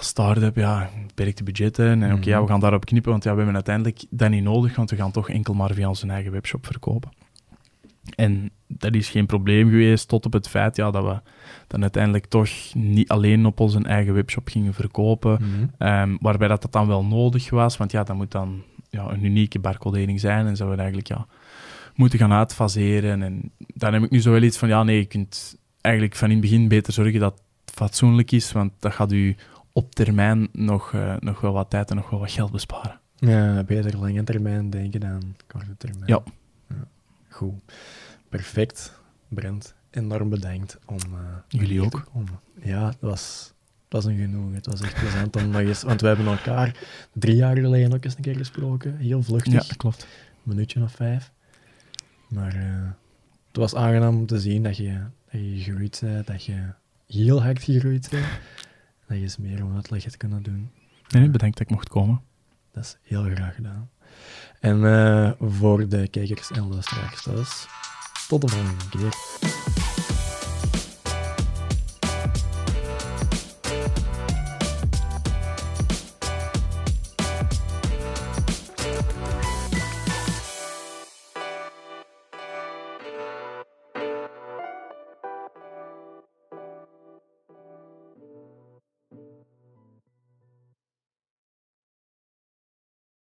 [0.01, 2.03] start-up, ja, beperkte budgetten.
[2.03, 4.77] En oké, ja, we gaan daarop knippen, want ja, we hebben uiteindelijk dat niet nodig,
[4.77, 7.11] want we gaan toch enkel maar via onze eigen webshop verkopen.
[8.15, 11.21] En dat is geen probleem geweest tot op het feit ja, dat we
[11.67, 15.39] dan uiteindelijk toch niet alleen op onze eigen webshop gingen verkopen.
[15.41, 15.67] Mhm.
[15.79, 19.25] Ehm, waarbij dat, dat dan wel nodig was, want ja, dat moet dan ja, een
[19.25, 21.27] unieke barcodering zijn en zouden we eigenlijk ja,
[21.95, 23.23] moeten gaan uitfaseren.
[23.23, 26.29] En dan heb ik nu zo wel iets van, ja nee, je kunt eigenlijk van
[26.29, 29.37] in het begin beter zorgen dat het fatsoenlijk is, want dat gaat u
[29.75, 33.01] op termijn nog, uh, nog wel wat tijd en nog wel wat geld besparen.
[33.17, 36.07] Ja, beter lange termijn denken dan korte termijn.
[36.07, 36.23] Ja.
[36.69, 36.87] ja.
[37.29, 37.55] Goed.
[38.29, 39.75] Perfect, Brent.
[39.91, 40.99] Enorm bedankt om...
[41.13, 41.19] Uh,
[41.49, 42.07] Jullie ook.
[42.13, 42.25] Om,
[42.63, 43.53] ja, het was,
[43.85, 44.55] het was een genoeg.
[44.55, 45.83] Het was echt plezant om nog eens...
[45.83, 46.77] Want we hebben elkaar
[47.13, 48.97] drie jaar geleden ook eens een keer gesproken.
[48.97, 49.69] Heel vluchtig.
[49.69, 50.03] Ja, klopt.
[50.03, 51.33] Een minuutje of vijf.
[52.29, 52.91] Maar uh,
[53.49, 55.01] het was aangenaam om te zien dat je,
[55.31, 56.73] dat je gegroeid bent, dat je
[57.07, 58.27] heel hard gegroeid bent
[59.07, 60.71] dat je eens meer om uitleg hebt kunnen doen.
[61.09, 62.21] Nee, bedankt dat ik mocht komen.
[62.73, 63.91] Dat is heel graag gedaan.
[64.61, 67.67] En uh, voor de kijkers en luisteraars thuis,
[68.29, 69.84] tot de volgende keer.